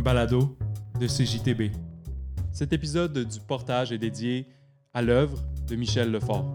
un 0.00 0.02
balado 0.02 0.56
de 0.98 1.06
CJTB. 1.06 1.76
Cet 2.52 2.72
épisode 2.72 3.18
du 3.18 3.38
portage 3.38 3.92
est 3.92 3.98
dédié 3.98 4.46
à 4.94 5.02
l'œuvre 5.02 5.38
de 5.68 5.76
Michel 5.76 6.10
Lefort. 6.10 6.54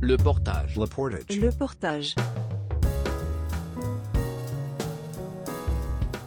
Le 0.00 0.16
portage. 0.16 0.76
Le 0.76 0.86
portage. 0.86 1.36
Le 1.36 1.50
portage. 1.50 2.14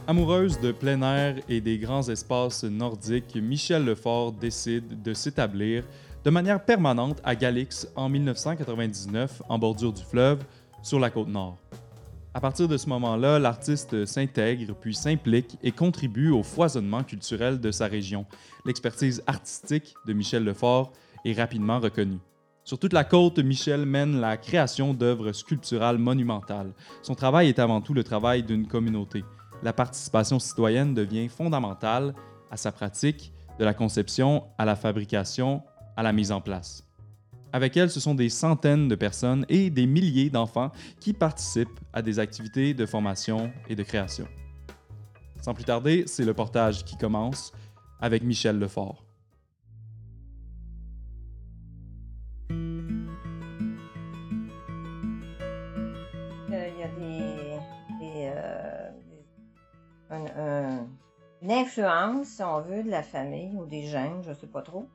Amoureuse 0.06 0.60
de 0.60 0.74
plein 0.74 1.02
air 1.02 1.36
et 1.48 1.62
des 1.62 1.78
grands 1.78 2.10
espaces 2.10 2.66
nordiques, 2.66 3.38
Michel 3.38 3.86
Lefort 3.86 4.34
décide 4.34 5.02
de 5.02 5.14
s'établir 5.14 5.86
de 6.26 6.30
manière 6.30 6.62
permanente 6.62 7.22
à 7.24 7.36
Galix 7.36 7.88
en 7.96 8.10
1999 8.10 9.44
en 9.48 9.58
bordure 9.58 9.94
du 9.94 10.04
fleuve 10.04 10.44
sur 10.82 11.00
la 11.00 11.10
côte 11.10 11.30
nord. 11.30 11.58
À 12.38 12.40
partir 12.40 12.68
de 12.68 12.78
ce 12.78 12.88
moment-là, 12.90 13.40
l'artiste 13.40 14.06
s'intègre 14.06 14.76
puis 14.76 14.94
s'implique 14.94 15.58
et 15.64 15.72
contribue 15.72 16.30
au 16.30 16.44
foisonnement 16.44 17.04
culturel 17.04 17.60
de 17.60 17.72
sa 17.72 17.88
région. 17.88 18.28
L'expertise 18.64 19.24
artistique 19.26 19.96
de 20.06 20.14
Michel 20.14 20.44
Lefort 20.44 20.94
est 21.26 21.34
rapidement 21.34 21.80
reconnue. 21.80 22.20
Sur 22.64 22.78
toute 22.78 22.94
la 22.94 23.04
côte, 23.04 23.40
Michel 23.40 23.88
mène 23.88 24.22
la 24.22 24.38
création 24.38 24.94
d'œuvres 24.94 25.32
sculpturales 25.32 25.98
monumentales. 25.98 26.76
Son 27.02 27.16
travail 27.16 27.48
est 27.48 27.58
avant 27.58 27.82
tout 27.82 27.96
le 27.96 28.04
travail 28.04 28.44
d'une 28.44 28.68
communauté. 28.68 29.24
La 29.64 29.74
participation 29.74 30.38
citoyenne 30.38 30.94
devient 30.94 31.30
fondamentale 31.30 32.14
à 32.52 32.58
sa 32.58 32.72
pratique, 32.72 33.34
de 33.58 33.66
la 33.66 33.74
conception 33.74 34.44
à 34.60 34.66
la 34.66 34.76
fabrication, 34.76 35.64
à 35.96 36.04
la 36.04 36.14
mise 36.14 36.32
en 36.32 36.40
place. 36.40 36.87
Avec 37.58 37.76
elle, 37.76 37.90
ce 37.90 38.00
sont 38.00 38.14
des 38.14 38.30
centaines 38.30 38.88
de 38.88 38.94
personnes 38.94 39.44
et 39.50 39.72
des 39.72 39.88
milliers 39.88 40.30
d'enfants 40.30 40.72
qui 41.00 41.12
participent 41.12 41.80
à 41.92 42.04
des 42.04 42.20
activités 42.20 42.76
de 42.76 42.86
formation 42.86 43.52
et 43.68 43.76
de 43.76 43.82
création. 43.82 44.28
Sans 45.42 45.56
plus 45.56 45.64
tarder, 45.64 46.04
c'est 46.06 46.24
le 46.24 46.36
portage 46.36 46.86
qui 46.86 46.96
commence 46.98 47.52
avec 48.00 48.22
Michel 48.22 48.60
Lefort. 48.60 49.04
Euh, 52.52 53.00
Il 56.52 56.78
y 56.80 56.84
a 56.84 56.92
euh, 60.12 60.78
une 61.42 61.52
influence, 61.52 62.28
si 62.28 62.44
on 62.44 62.62
veut, 62.62 62.84
de 62.84 62.92
la 62.92 63.02
famille 63.02 63.56
ou 63.56 63.66
des 63.66 63.88
gènes, 63.88 64.22
je 64.22 64.34
sais 64.34 64.46
pas 64.46 64.62
trop. 64.62 64.88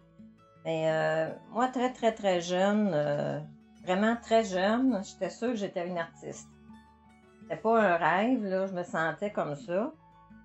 Mais 0.64 0.90
euh, 0.90 1.28
moi, 1.50 1.68
très, 1.68 1.92
très, 1.92 2.12
très 2.12 2.40
jeune, 2.40 2.90
euh, 2.94 3.40
vraiment 3.84 4.16
très 4.16 4.44
jeune, 4.44 5.02
j'étais 5.04 5.30
sûre 5.30 5.50
que 5.50 5.56
j'étais 5.56 5.86
une 5.86 5.98
artiste. 5.98 6.48
C'était 7.42 7.56
pas 7.56 7.80
un 7.80 7.96
rêve, 7.96 8.44
là, 8.44 8.66
je 8.66 8.72
me 8.72 8.84
sentais 8.84 9.30
comme 9.30 9.56
ça. 9.56 9.92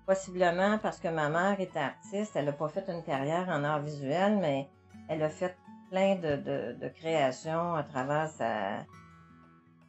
Possiblement 0.06 0.78
parce 0.78 0.98
que 0.98 1.08
ma 1.08 1.28
mère 1.28 1.60
était 1.60 1.78
artiste, 1.78 2.32
elle 2.34 2.46
n'a 2.46 2.52
pas 2.52 2.68
fait 2.68 2.88
une 2.88 3.02
carrière 3.02 3.48
en 3.50 3.62
art 3.62 3.82
visuel, 3.82 4.38
mais 4.38 4.68
elle 5.08 5.22
a 5.22 5.28
fait 5.28 5.54
plein 5.90 6.16
de, 6.16 6.36
de, 6.36 6.76
de 6.80 6.88
créations 6.88 7.74
à 7.74 7.82
travers 7.82 8.28
sa, 8.28 8.86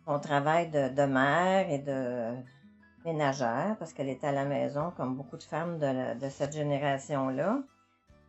son 0.06 0.20
travail 0.20 0.70
de, 0.70 0.90
de 0.90 1.04
mère 1.04 1.70
et 1.70 1.80
de 1.80 2.36
ménagère, 3.06 3.78
parce 3.80 3.94
qu'elle 3.94 4.10
était 4.10 4.28
à 4.28 4.32
la 4.32 4.46
maison, 4.46 4.92
comme 4.96 5.16
beaucoup 5.16 5.38
de 5.38 5.44
femmes 5.44 5.80
de, 5.80 6.20
de 6.20 6.30
cette 6.30 6.54
génération-là. 6.54 7.60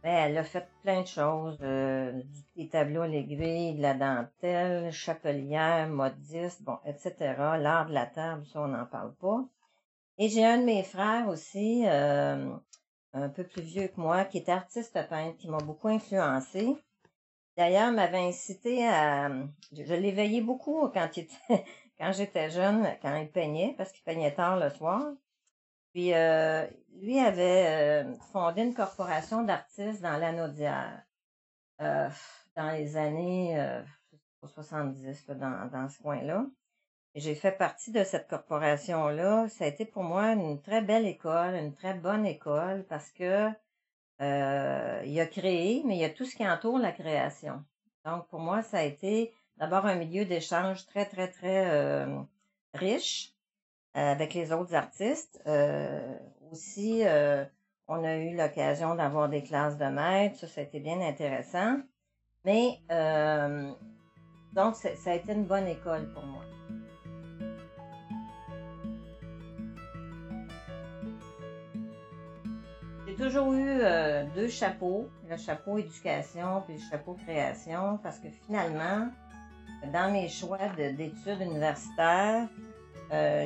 Mais 0.02 0.10
elle 0.12 0.38
a 0.38 0.44
fait 0.44 0.66
plein 0.82 1.02
de 1.02 1.06
choses, 1.06 1.58
euh, 1.62 2.22
des 2.56 2.68
tableaux 2.68 3.02
à 3.02 3.08
l'aiguille, 3.08 3.74
de 3.74 3.82
la 3.82 3.94
dentelle, 3.94 4.90
chapelière, 4.92 5.88
modiste, 5.88 6.62
bon, 6.62 6.78
etc. 6.86 7.34
L'art 7.58 7.86
de 7.86 7.92
la 7.94 8.06
table, 8.06 8.44
ça, 8.46 8.62
on 8.62 8.68
n'en 8.68 8.86
parle 8.86 9.14
pas. 9.16 9.44
Et 10.18 10.28
j'ai 10.28 10.44
un 10.44 10.58
de 10.58 10.64
mes 10.64 10.82
frères 10.84 11.28
aussi, 11.28 11.84
euh, 11.86 12.50
un 13.14 13.28
peu 13.28 13.44
plus 13.44 13.62
vieux 13.62 13.88
que 13.88 14.00
moi, 14.00 14.24
qui 14.24 14.38
est 14.38 14.48
artiste 14.48 14.98
peintre, 15.08 15.36
qui 15.38 15.48
m'a 15.48 15.58
beaucoup 15.58 15.88
influencé. 15.88 16.76
D'ailleurs, 17.56 17.92
m'avait 17.92 18.18
incité 18.28 18.86
à... 18.88 19.28
Je, 19.72 19.84
je 19.84 19.94
l'ai 19.94 20.12
veillé 20.12 20.40
beaucoup 20.40 20.88
quand, 20.88 21.08
il 21.16 21.24
était- 21.24 21.64
quand 21.98 22.12
j'étais 22.12 22.50
jeune, 22.50 22.86
quand 23.02 23.16
il 23.16 23.30
peignait, 23.30 23.74
parce 23.76 23.92
qu'il 23.92 24.04
peignait 24.04 24.34
tard 24.34 24.58
le 24.58 24.70
soir. 24.70 25.02
Puis, 25.92 26.14
euh, 26.14 26.66
lui 26.96 27.18
avait 27.18 28.04
euh, 28.04 28.14
fondé 28.32 28.62
une 28.62 28.74
corporation 28.74 29.42
d'artistes 29.42 30.02
dans 30.02 30.18
l'Anaudière, 30.18 31.02
euh, 31.80 32.08
dans 32.56 32.70
les 32.70 32.96
années 32.96 33.58
euh, 33.58 33.82
70, 34.46 35.28
là, 35.28 35.34
dans, 35.72 35.88
ce 35.88 35.98
coin-là. 36.02 36.46
J'ai 37.14 37.34
fait 37.34 37.52
partie 37.52 37.90
de 37.90 38.04
cette 38.04 38.28
corporation-là. 38.28 39.48
Ça 39.48 39.64
a 39.64 39.68
été 39.68 39.84
pour 39.84 40.02
moi 40.02 40.32
une 40.32 40.60
très 40.62 40.80
belle 40.80 41.06
école, 41.06 41.54
une 41.54 41.74
très 41.74 41.94
bonne 41.94 42.24
école, 42.24 42.84
parce 42.88 43.10
que 43.10 43.50
euh, 44.20 45.02
il 45.04 45.18
a 45.18 45.26
créé, 45.26 45.82
mais 45.86 45.96
il 45.96 46.00
y 46.00 46.04
a 46.04 46.10
tout 46.10 46.24
ce 46.24 46.36
qui 46.36 46.46
entoure 46.46 46.78
la 46.78 46.92
création. 46.92 47.64
Donc, 48.04 48.28
pour 48.28 48.40
moi, 48.40 48.62
ça 48.62 48.78
a 48.78 48.82
été 48.82 49.32
d'abord 49.56 49.86
un 49.86 49.96
milieu 49.96 50.24
d'échange 50.24 50.86
très, 50.86 51.06
très, 51.06 51.28
très 51.28 51.68
euh, 51.70 52.22
riche 52.74 53.34
euh, 53.96 54.12
avec 54.12 54.34
les 54.34 54.52
autres 54.52 54.74
artistes. 54.74 55.40
Euh, 55.46 56.16
aussi, 56.52 57.02
euh, 57.04 57.44
on 57.88 58.02
a 58.04 58.16
eu 58.16 58.36
l'occasion 58.36 58.94
d'avoir 58.94 59.28
des 59.28 59.42
classes 59.42 59.76
de 59.78 59.86
maîtres. 59.86 60.46
Ça, 60.46 60.62
été 60.62 60.80
bien 60.80 61.00
intéressant. 61.00 61.78
Mais, 62.44 62.78
euh, 62.90 63.72
donc, 64.54 64.74
ça 64.76 65.10
a 65.10 65.14
été 65.14 65.32
une 65.32 65.44
bonne 65.44 65.66
école 65.66 66.12
pour 66.12 66.24
moi. 66.24 66.42
J'ai 73.06 73.16
toujours 73.16 73.52
eu 73.52 73.68
euh, 73.68 74.24
deux 74.34 74.48
chapeaux, 74.48 75.08
le 75.28 75.36
chapeau 75.36 75.78
éducation 75.78 76.62
puis 76.62 76.74
le 76.74 76.80
chapeau 76.90 77.14
création, 77.14 77.98
parce 78.02 78.18
que 78.18 78.28
finalement, 78.46 79.08
dans 79.92 80.12
mes 80.12 80.28
choix 80.28 80.68
de- 80.78 80.96
d'études 80.96 81.40
universitaires, 81.40 82.48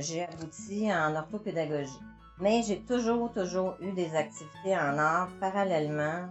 j'ai 0.00 0.24
abouti 0.24 0.92
en 0.92 1.16
orthopédagogie. 1.16 1.98
Mais 2.40 2.62
j'ai 2.62 2.80
toujours, 2.80 3.32
toujours 3.32 3.76
eu 3.80 3.92
des 3.92 4.14
activités 4.14 4.76
en 4.76 4.98
art 4.98 5.28
parallèlement 5.40 6.28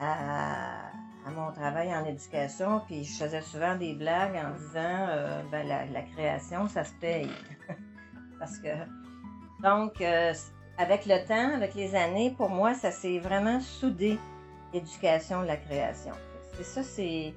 à, 0.00 0.90
mon 1.34 1.52
travail 1.52 1.94
en 1.94 2.04
éducation. 2.04 2.80
Puis 2.86 3.04
je 3.04 3.12
faisais 3.16 3.42
souvent 3.42 3.76
des 3.76 3.94
blagues 3.94 4.36
en 4.36 4.50
disant, 4.58 5.06
euh, 5.08 5.42
ben, 5.50 5.66
la, 5.66 5.86
la 5.86 6.02
création, 6.02 6.68
ça 6.68 6.84
se 6.84 6.92
paye. 7.00 7.30
Parce 8.38 8.58
que, 8.58 8.68
donc, 9.62 10.00
euh, 10.00 10.32
avec 10.78 11.06
le 11.06 11.26
temps, 11.26 11.54
avec 11.54 11.74
les 11.74 11.94
années, 11.94 12.34
pour 12.36 12.50
moi, 12.50 12.74
ça 12.74 12.90
s'est 12.90 13.18
vraiment 13.18 13.60
soudé, 13.60 14.18
l'éducation, 14.74 15.42
la 15.42 15.56
création. 15.56 16.12
C'est 16.54 16.64
ça, 16.64 16.82
c'est 16.82 17.34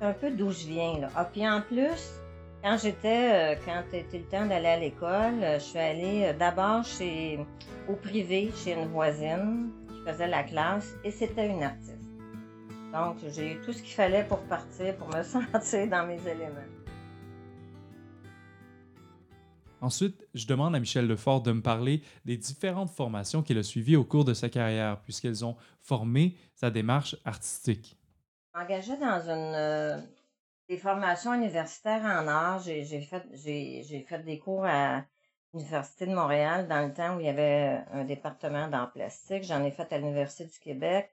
un 0.00 0.12
peu 0.12 0.30
d'où 0.30 0.50
je 0.50 0.66
viens. 0.66 0.98
Là. 1.00 1.08
Ah, 1.16 1.24
puis 1.24 1.48
en 1.48 1.62
plus, 1.62 2.20
quand 2.66 2.78
j'étais, 2.78 3.54
euh, 3.54 3.60
quand 3.64 3.84
c'était 3.92 4.18
le 4.18 4.24
temps 4.24 4.44
d'aller 4.44 4.66
à 4.66 4.76
l'école, 4.76 5.40
euh, 5.40 5.60
je 5.60 5.64
suis 5.64 5.78
allée 5.78 6.24
euh, 6.24 6.32
d'abord 6.36 6.82
chez, 6.84 7.38
au 7.88 7.94
privé, 7.94 8.50
chez 8.56 8.72
une 8.72 8.88
voisine 8.88 9.70
qui 9.86 10.00
faisait 10.04 10.26
la 10.26 10.42
classe, 10.42 10.96
et 11.04 11.12
c'était 11.12 11.48
une 11.48 11.62
artiste. 11.62 12.10
Donc, 12.92 13.18
j'ai 13.32 13.52
eu 13.52 13.60
tout 13.60 13.72
ce 13.72 13.80
qu'il 13.80 13.94
fallait 13.94 14.24
pour 14.24 14.40
partir, 14.46 14.96
pour 14.96 15.06
me 15.14 15.22
sentir 15.62 15.88
dans 15.88 16.08
mes 16.08 16.20
éléments. 16.26 16.58
Ensuite, 19.80 20.26
je 20.34 20.48
demande 20.48 20.74
à 20.74 20.80
Michel 20.80 21.06
Lefort 21.06 21.42
de 21.42 21.52
me 21.52 21.62
parler 21.62 22.02
des 22.24 22.36
différentes 22.36 22.90
formations 22.90 23.44
qu'il 23.44 23.58
a 23.58 23.62
suivies 23.62 23.94
au 23.94 24.02
cours 24.02 24.24
de 24.24 24.34
sa 24.34 24.48
carrière, 24.48 25.00
puisqu'elles 25.02 25.44
ont 25.44 25.54
formé 25.82 26.36
sa 26.56 26.72
démarche 26.72 27.14
artistique. 27.24 27.96
engagée 28.54 28.96
dans 28.96 29.20
une 29.28 30.02
des 30.68 30.78
formations 30.78 31.34
universitaires 31.34 32.02
en 32.04 32.26
art. 32.28 32.60
J'ai 32.60 32.84
fait 33.00 33.22
j'ai 33.32 34.04
fait 34.08 34.18
des 34.24 34.38
cours 34.38 34.64
à 34.64 35.04
l'Université 35.54 36.06
de 36.06 36.14
Montréal 36.14 36.68
dans 36.68 36.86
le 36.86 36.92
temps 36.92 37.16
où 37.16 37.20
il 37.20 37.26
y 37.26 37.28
avait 37.28 37.80
un 37.92 38.04
département 38.04 38.68
d'art 38.68 38.92
plastique. 38.92 39.44
J'en 39.44 39.64
ai 39.64 39.70
fait 39.70 39.92
à 39.92 39.98
l'Université 39.98 40.44
du 40.44 40.58
Québec. 40.58 41.10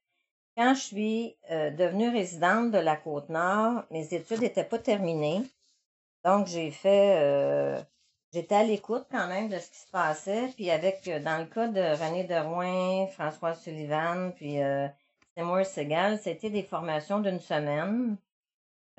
Quand 0.58 0.76
je 0.76 0.82
suis 0.82 1.36
euh, 1.52 1.72
devenue 1.72 2.10
résidente 2.10 2.72
de 2.72 2.78
la 2.78 2.96
Côte-Nord, 2.96 3.84
mes 3.92 4.14
études 4.14 4.42
n'étaient 4.42 4.64
pas 4.64 4.80
terminées. 4.80 5.42
Donc, 6.24 6.48
j'ai 6.48 6.72
fait... 6.72 7.18
euh, 7.20 7.82
J'étais 8.34 8.56
à 8.56 8.64
l'écoute 8.64 9.06
quand 9.12 9.28
même 9.28 9.48
de 9.48 9.60
ce 9.60 9.70
qui 9.70 9.78
se 9.78 9.92
passait. 9.92 10.48
Puis 10.56 10.72
avec, 10.72 11.08
euh, 11.08 11.20
dans 11.20 11.38
le 11.38 11.46
cas 11.46 11.68
de 11.68 11.80
René 11.80 12.24
Derouin, 12.24 13.06
François 13.08 13.54
Sullivan, 13.54 14.32
puis 14.36 14.60
euh, 14.60 14.88
Seymour 15.36 15.66
Segal, 15.66 16.20
c'était 16.20 16.50
des 16.50 16.64
formations 16.64 17.20
d'une 17.20 17.40
semaine. 17.40 18.18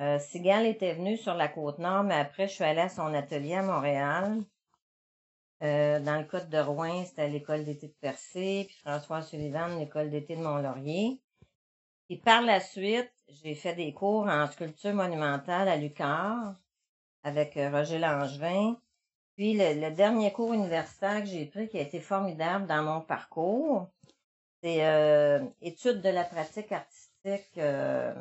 Euh, 0.01 0.19
Segal 0.19 0.67
était 0.67 0.95
venu 0.95 1.17
sur 1.17 1.35
la 1.35 1.49
Côte-Nord, 1.49 2.05
mais 2.05 2.15
après, 2.15 2.49
je 2.49 2.55
suis 2.55 2.65
allée 2.65 2.81
à 2.81 2.89
son 2.89 3.15
atelier 3.15 3.55
à 3.55 3.63
Montréal. 3.63 4.43
Euh, 5.63 6.01
dans 6.01 6.19
le 6.19 6.25
cas 6.25 6.41
de 6.41 6.59
Rouen, 6.59 7.05
c'était 7.05 7.23
à 7.23 7.29
l'école 7.29 7.65
d'été 7.65 7.89
de 7.89 7.95
Percé, 8.01 8.65
puis 8.67 8.77
François 8.85 9.23
Sullivan, 9.23 9.79
l'école 9.79 10.11
d'été 10.11 10.37
de 10.37 10.43
Mont-Laurier. 10.43 11.21
Puis 12.07 12.19
par 12.19 12.43
la 12.43 12.61
suite, 12.61 13.13
j'ai 13.29 13.55
fait 13.55 13.75
des 13.75 13.95
cours 13.95 14.27
en 14.27 14.47
sculpture 14.49 14.93
monumentale 14.93 15.69
à 15.69 15.77
Lucar 15.77 16.55
avec 17.23 17.57
euh, 17.57 17.71
Roger 17.71 17.99
Langevin. 17.99 18.77
Puis 19.37 19.55
le, 19.55 19.91
dernier 19.91 20.33
cours 20.33 20.53
universitaire 20.53 21.21
que 21.21 21.27
j'ai 21.27 21.47
pris 21.47 21.69
qui 21.69 21.79
a 21.79 21.83
été 21.83 22.01
formidable 22.01 22.67
dans 22.67 22.83
mon 22.83 23.01
parcours, 23.01 23.89
c'est 24.63 24.85
euh, 24.87 25.45
étude 25.63 26.03
de 26.03 26.09
la 26.11 26.25
pratique 26.25 26.71
artistique 26.71 27.59
euh, 27.59 28.15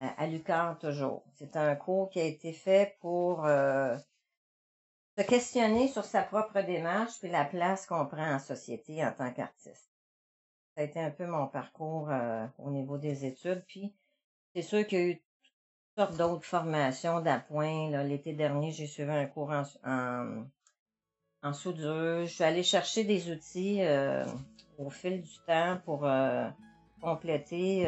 à, 0.00 0.24
à 0.24 0.74
toujours. 0.74 1.22
C'est 1.34 1.56
un 1.56 1.74
cours 1.76 2.10
qui 2.10 2.20
a 2.20 2.24
été 2.24 2.52
fait 2.52 2.96
pour 3.00 3.44
euh, 3.44 3.96
se 5.16 5.22
questionner 5.22 5.88
sur 5.88 6.04
sa 6.04 6.22
propre 6.22 6.60
démarche 6.62 7.18
puis 7.20 7.30
la 7.30 7.44
place 7.44 7.86
qu'on 7.86 8.06
prend 8.06 8.34
en 8.34 8.38
société 8.38 9.04
en 9.04 9.12
tant 9.12 9.32
qu'artiste. 9.32 9.90
Ça 10.74 10.82
a 10.82 10.84
été 10.84 11.00
un 11.00 11.10
peu 11.10 11.26
mon 11.26 11.46
parcours 11.46 12.10
au 12.58 12.70
niveau 12.70 12.96
des 12.96 13.26
études. 13.26 13.62
Puis 13.66 13.92
c'est 14.54 14.62
sûr 14.62 14.86
qu'il 14.86 14.98
y 14.98 15.02
a 15.02 15.06
eu 15.06 15.16
toutes 15.16 15.96
sortes 15.96 16.16
d'autres 16.16 16.46
formations 16.46 17.20
d'appoint. 17.20 17.90
L'été 18.04 18.32
dernier, 18.32 18.70
j'ai 18.70 18.86
suivi 18.86 19.10
un 19.10 19.26
cours 19.26 19.50
en, 19.50 19.64
en, 19.84 20.44
en, 21.42 21.52
soudure. 21.52 22.24
Je 22.24 22.32
suis 22.32 22.44
allée 22.44 22.62
chercher 22.62 23.04
des 23.04 23.30
outils 23.30 23.82
au 24.80 24.90
fil 24.90 25.22
du 25.22 25.38
temps 25.46 25.78
pour 25.84 26.04
euh, 26.04 26.48
compléter, 27.00 27.84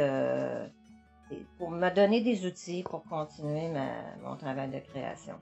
pour 1.58 1.70
me 1.70 1.90
donner 1.94 2.22
des 2.22 2.46
outils 2.46 2.82
pour 2.82 3.04
continuer 3.04 3.70
mon 4.22 4.36
travail 4.36 4.70
de 4.70 4.78
création. 4.78 5.34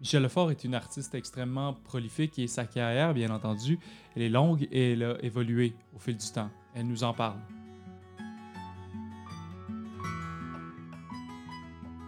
Michel 0.00 0.22
Lefort 0.22 0.50
est 0.50 0.64
une 0.64 0.74
artiste 0.74 1.14
extrêmement 1.14 1.74
prolifique 1.74 2.38
et 2.38 2.46
sa 2.46 2.64
carrière, 2.64 3.12
bien 3.12 3.30
entendu, 3.30 3.78
elle 4.16 4.22
est 4.22 4.28
longue 4.30 4.66
et 4.72 4.92
elle 4.92 5.02
a 5.02 5.22
évolué 5.22 5.74
au 5.94 5.98
fil 5.98 6.16
du 6.16 6.30
temps. 6.30 6.48
Elle 6.74 6.86
nous 6.86 7.04
en 7.04 7.12
parle. 7.12 7.38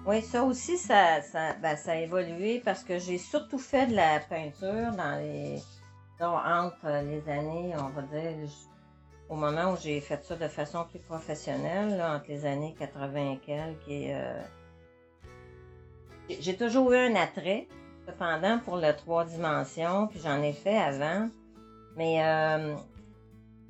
Oui, 0.06 0.20
ça 0.23 0.43
aussi, 0.43 0.78
ça, 0.78 1.20
ça, 1.23 1.55
ben, 1.62 1.76
ça 1.76 1.93
a 1.93 1.96
évolué 1.96 2.61
parce 2.64 2.82
que 2.82 2.99
j'ai 2.99 3.19
surtout 3.19 3.58
fait 3.58 3.87
de 3.87 3.94
la 3.94 4.20
peinture 4.20 4.90
dans 4.96 5.19
les 5.20 5.61
entre 6.25 6.87
les 7.05 7.28
années, 7.28 7.75
on 7.76 7.88
va 7.88 8.02
dire, 8.02 8.49
au 9.32 9.34
moment 9.34 9.73
où 9.73 9.76
j'ai 9.82 9.99
fait 10.02 10.23
ça 10.23 10.37
de 10.37 10.46
façon 10.46 10.84
plus 10.84 10.99
professionnelle, 10.99 12.02
entre 12.02 12.26
les 12.29 12.44
années 12.44 12.75
80 12.79 13.32
et 13.32 13.38
quelques, 13.38 13.88
euh, 13.88 14.43
j'ai 16.29 16.55
toujours 16.55 16.93
eu 16.93 16.99
un 16.99 17.14
attrait, 17.14 17.67
cependant, 18.06 18.58
pour 18.58 18.76
le 18.76 18.93
trois 18.93 19.25
dimensions, 19.25 20.06
puis 20.08 20.20
j'en 20.23 20.43
ai 20.43 20.52
fait 20.52 20.76
avant. 20.76 21.31
Mais 21.96 22.23
euh, 22.23 22.76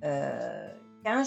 euh, 0.02 0.68
quand 1.04 1.22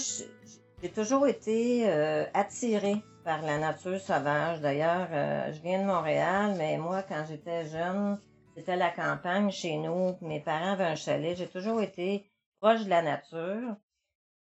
j'ai 0.82 0.90
toujours 0.90 1.28
été 1.28 1.90
attirée 2.34 3.02
par 3.24 3.42
la 3.42 3.58
nature 3.58 4.00
sauvage. 4.00 4.60
D'ailleurs, 4.60 5.08
je 5.54 5.62
viens 5.62 5.80
de 5.82 5.88
Montréal, 5.88 6.56
mais 6.58 6.78
moi, 6.78 7.04
quand 7.04 7.24
j'étais 7.28 7.66
jeune, 7.68 8.20
c'était 8.56 8.76
la 8.76 8.92
campagne 8.92 9.50
chez 9.50 9.78
nous. 9.78 10.16
Mes 10.22 10.42
parents 10.42 10.74
avaient 10.74 10.84
un 10.84 10.96
chalet. 10.96 11.38
J'ai 11.38 11.48
toujours 11.48 11.82
été 11.82 12.30
proche 12.60 12.84
de 12.84 12.90
la 12.90 13.02
nature. 13.02 13.78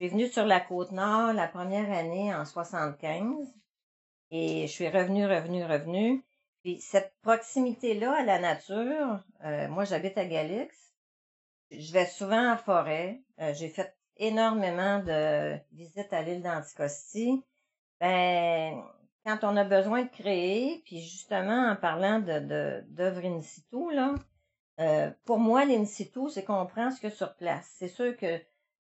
Je 0.02 0.08
suis 0.08 0.16
venue 0.16 0.30
sur 0.30 0.48
la 0.48 0.60
côte 0.60 0.92
nord 0.94 1.32
la 1.32 1.48
première 1.48 1.92
année 1.92 2.34
en 2.34 2.44
75 2.44 3.54
et 4.32 4.66
je 4.66 4.72
suis 4.72 4.90
revenue, 4.90 5.28
revenue, 5.28 5.64
revenue. 5.64 6.26
Puis 6.64 6.82
cette 6.82 7.14
proximité-là 7.22 8.12
à 8.12 8.24
la 8.24 8.40
nature, 8.40 9.20
euh, 9.46 9.68
moi 9.68 9.86
j'habite 9.86 10.18
à 10.18 10.26
Galix. 10.26 10.76
Je 11.70 11.94
vais 11.94 12.08
souvent 12.08 12.54
en 12.54 12.58
forêt. 12.58 13.22
Euh, 13.42 13.54
j'ai 13.54 13.70
fait 13.70 13.96
énormément 14.18 15.04
de 15.04 15.60
visites 15.72 16.12
à 16.14 16.24
l'île 16.24 16.42
d'Anticosti. 16.42 17.44
Ben, 18.00 18.84
quand 19.24 19.44
on 19.44 19.56
a 19.56 19.64
besoin 19.64 20.02
de 20.02 20.10
créer, 20.10 20.82
puis 20.84 21.00
justement 21.00 21.70
en 21.70 21.76
parlant 21.76 22.18
de 22.18 22.82
d'œuvres 22.88 23.24
in 23.24 23.42
situ, 23.42 23.94
là, 23.94 24.16
euh, 24.80 25.12
pour 25.26 25.38
moi, 25.38 25.64
l'in 25.64 25.86
situ, 25.86 26.28
c'est 26.32 26.44
qu'on 26.44 26.66
prend 26.66 26.90
ce 26.90 27.00
que 27.00 27.12
sur 27.12 27.36
place. 27.36 27.72
C'est 27.78 27.88
sûr 27.88 28.18
que 28.18 28.42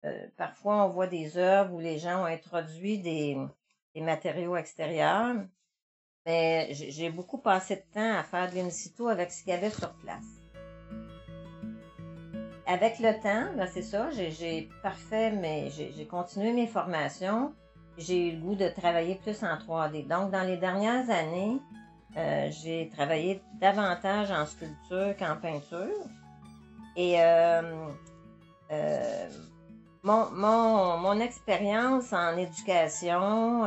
euh, 0.07 0.27
parfois 0.37 0.85
on 0.85 0.89
voit 0.89 1.07
des 1.07 1.37
œuvres 1.37 1.73
où 1.73 1.79
les 1.79 1.99
gens 1.99 2.23
ont 2.23 2.25
introduit 2.25 2.99
des, 2.99 3.37
matériaux 3.95 4.55
extérieurs, 4.55 5.35
mais 6.25 6.67
j'ai 6.71 7.09
beaucoup 7.09 7.39
passé 7.39 7.77
de 7.77 7.93
temps 7.93 8.15
à 8.15 8.23
faire 8.23 8.51
de 8.51 8.57
l'in 8.57 8.69
situ 8.69 9.09
avec 9.09 9.31
ce 9.31 9.41
qu'il 9.41 9.53
y 9.53 9.55
avait 9.55 9.71
sur 9.71 9.91
place. 9.95 10.25
Avec 12.67 12.99
le 12.99 13.13
temps, 13.13 13.55
ben 13.55 13.65
c'est 13.65 13.81
ça, 13.81 14.09
j'ai 14.11 14.69
parfait, 14.83 15.31
mais 15.31 15.69
j'ai 15.71 16.05
continué 16.05 16.53
mes 16.53 16.67
formations 16.67 17.53
j'ai 17.97 18.29
eu 18.29 18.31
le 18.35 18.41
goût 18.41 18.55
de 18.55 18.69
travailler 18.69 19.15
plus 19.15 19.43
en 19.43 19.55
3D. 19.55 20.07
Donc, 20.07 20.31
dans 20.31 20.43
les 20.43 20.57
dernières 20.57 21.09
années, 21.09 21.59
euh, 22.15 22.49
j'ai 22.51 22.89
travaillé 22.89 23.41
davantage 23.59 24.31
en 24.31 24.45
sculpture 24.45 25.15
qu'en 25.17 25.35
peinture. 25.37 26.05
Et 26.95 27.15
euh, 27.21 27.87
mon, 30.07 30.31
mon, 30.31 30.97
mon 30.97 31.19
expérience 31.19 32.13
en 32.13 32.37
éducation, 32.37 33.63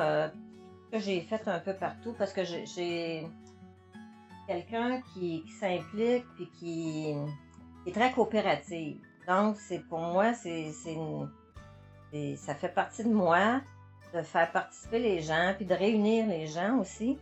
que 0.91 0.99
j'ai 0.99 1.21
faite 1.21 1.47
un 1.47 1.59
peu 1.59 1.75
partout, 1.75 2.15
parce 2.19 2.33
que 2.33 2.43
j'ai 2.45 3.27
quelqu'un 4.47 5.01
qui, 5.13 5.45
s'implique 5.61 6.25
puis 6.37 6.51
qui, 6.59 7.15
est 7.87 7.93
très 7.93 8.11
coopérative. 8.13 8.99
Donc, 9.29 9.57
c'est 9.57 9.81
pour 9.89 10.01
moi, 10.01 10.33
c'est 10.35 10.73
ça 12.37 12.55
fait 12.55 12.75
partie 12.75 13.05
de 13.05 13.13
moi 13.13 13.61
de 14.13 14.23
faire 14.23 14.51
participer 14.51 14.99
les 14.99 15.21
gens, 15.21 15.55
puis 15.57 15.67
de 15.67 15.75
réunir 15.75 16.27
les 16.27 16.47
gens 16.47 16.79
aussi. 16.79 17.19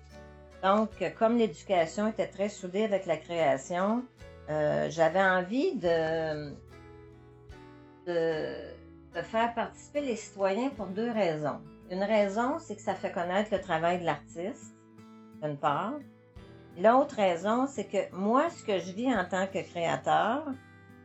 Donc, 0.63 0.91
comme 1.19 1.37
l'éducation 1.37 2.09
était 2.09 2.29
très 2.29 2.49
soudée 2.49 2.85
avec 2.85 3.05
la 3.05 3.19
création, 3.19 4.05
euh, 4.49 4.89
j'avais 4.91 5.23
envie 5.23 5.75
de, 5.77 6.55
faire 9.23 9.55
participer 9.55 10.01
les 10.01 10.17
citoyens 10.17 10.71
pour 10.71 10.87
deux 10.87 11.11
raisons. 11.11 11.61
Une 11.91 12.03
raison, 12.03 12.59
c'est 12.59 12.77
que 12.77 12.83
ça 12.83 12.95
fait 12.95 13.13
connaître 13.13 13.51
le 13.53 13.61
travail 13.61 14.01
de 14.01 14.05
l'artiste, 14.05 14.75
d'une 15.43 15.57
part. 15.57 15.95
L'autre 16.79 17.17
raison, 17.17 17.67
c'est 17.67 17.87
que 17.87 18.15
moi, 18.15 18.51
ce 18.51 18.63
que 18.63 18.79
je 18.79 18.93
vis 18.93 19.13
en 19.13 19.25
tant 19.25 19.47
que 19.47 19.61
créateur, 19.63 20.45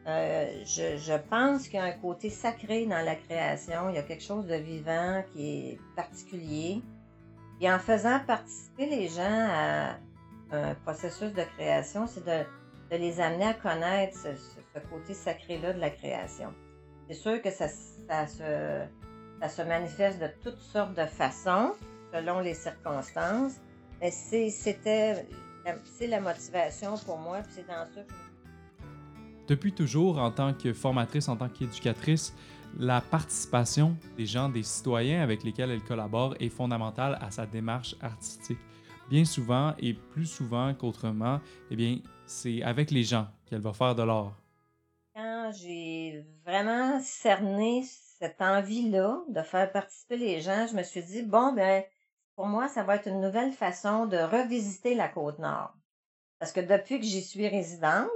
euh, 0.06 0.64
je, 0.66 1.18
pense 1.30 1.68
qu'il 1.68 1.80
y 1.80 1.82
a 1.82 1.86
un 1.86 1.94
côté 1.94 2.30
sacré 2.30 2.86
dans 2.86 3.04
la 3.04 3.16
création. 3.16 3.90
Il 3.90 3.96
y 3.96 3.98
a 3.98 4.04
quelque 4.04 4.24
chose 4.24 4.46
de 4.46 4.56
vivant 4.56 5.24
qui 5.32 5.72
est 5.72 5.80
particulier. 5.96 6.82
Et 7.62 7.72
en 7.72 7.80
faisant 7.80 8.20
participer 8.20 8.86
les 8.88 9.08
gens 9.08 9.48
à 9.50 9.96
un 10.52 10.76
processus 10.84 11.32
de 11.32 11.44
création, 11.58 12.06
c'est 12.08 12.26
de, 12.26 12.44
de, 12.92 12.98
les 12.98 13.22
amener 13.22 13.46
à 13.46 13.54
connaître 13.54 14.18
ce 14.18 14.80
côté 14.90 15.14
sacré-là 15.14 15.72
de 15.72 15.80
la 15.80 15.90
création. 15.90 16.54
C'est 17.08 17.16
sûr 17.16 17.42
que 17.42 17.52
ça, 17.52 17.68
se, 17.68 18.84
ça 19.42 19.50
se 19.50 19.62
manifeste 19.62 20.20
de 20.20 20.30
toutes 20.42 20.60
sortes 20.60 20.96
de 20.96 21.06
façons 21.06 21.74
selon 22.14 22.40
les 22.40 22.54
circonstances. 22.54 23.54
Mais 24.02 24.12
c'est 24.12 26.08
la 26.08 26.20
motivation 26.20 26.98
pour 27.06 27.18
moi, 27.18 27.40
puis 27.40 27.54
c'est 27.56 27.68
dans 27.68 27.88
ça 27.94 28.02
que 28.02 28.14
depuis 29.48 29.74
toujours, 29.74 30.20
en 30.20 30.32
tant 30.32 30.54
que 30.54 30.74
formatrice, 30.74 31.28
en 31.28 31.36
tant 31.36 31.50
qu'éducatrice, 31.50 32.34
la 32.80 33.02
participation 33.02 33.96
des 34.18 34.26
gens, 34.26 34.50
des 34.50 34.64
citoyens 34.64 35.22
avec 35.22 35.44
lesquels 35.44 35.70
elle 35.70 35.84
collabore 35.84 36.36
est 36.40 36.50
fondamentale 36.50 37.18
à 37.22 37.30
sa 37.30 37.46
démarche 37.46 37.96
artistique. 38.02 38.60
Bien 39.10 39.26
souvent 39.26 39.74
et 39.80 39.94
plus 39.94 40.26
souvent 40.26 40.74
qu'autrement, 40.74 41.40
eh 41.70 41.76
bien, 41.76 42.00
c'est 42.26 42.64
avec 42.64 42.90
les 42.90 43.04
gens 43.04 43.28
qu'elle 43.46 43.62
va 43.62 43.74
faire 43.74 43.96
de 43.96 44.04
l'art. 44.04 44.43
J'ai 45.54 46.26
vraiment 46.46 47.00
cerné 47.02 47.84
cette 47.84 48.42
envie-là 48.42 49.22
de 49.30 49.42
faire 49.42 49.72
participer 49.72 50.18
les 50.18 50.42
gens, 50.42 50.68
je 50.68 50.76
me 50.76 50.84
suis 50.84 51.04
dit, 51.04 51.24
bon, 51.24 51.54
ben, 51.54 51.84
pour 52.36 52.48
moi, 52.48 52.68
ça 52.68 52.84
va 52.84 52.96
être 52.96 53.08
une 53.08 53.22
nouvelle 53.22 53.52
façon 53.52 54.06
de 54.06 54.18
revisiter 54.18 54.96
la 54.96 55.10
Côte-Nord. 55.10 55.74
Parce 56.40 56.52
que 56.52 56.60
depuis 56.60 57.00
que 57.00 57.06
j'y 57.06 57.22
suis 57.22 57.48
résidente, 57.48 58.10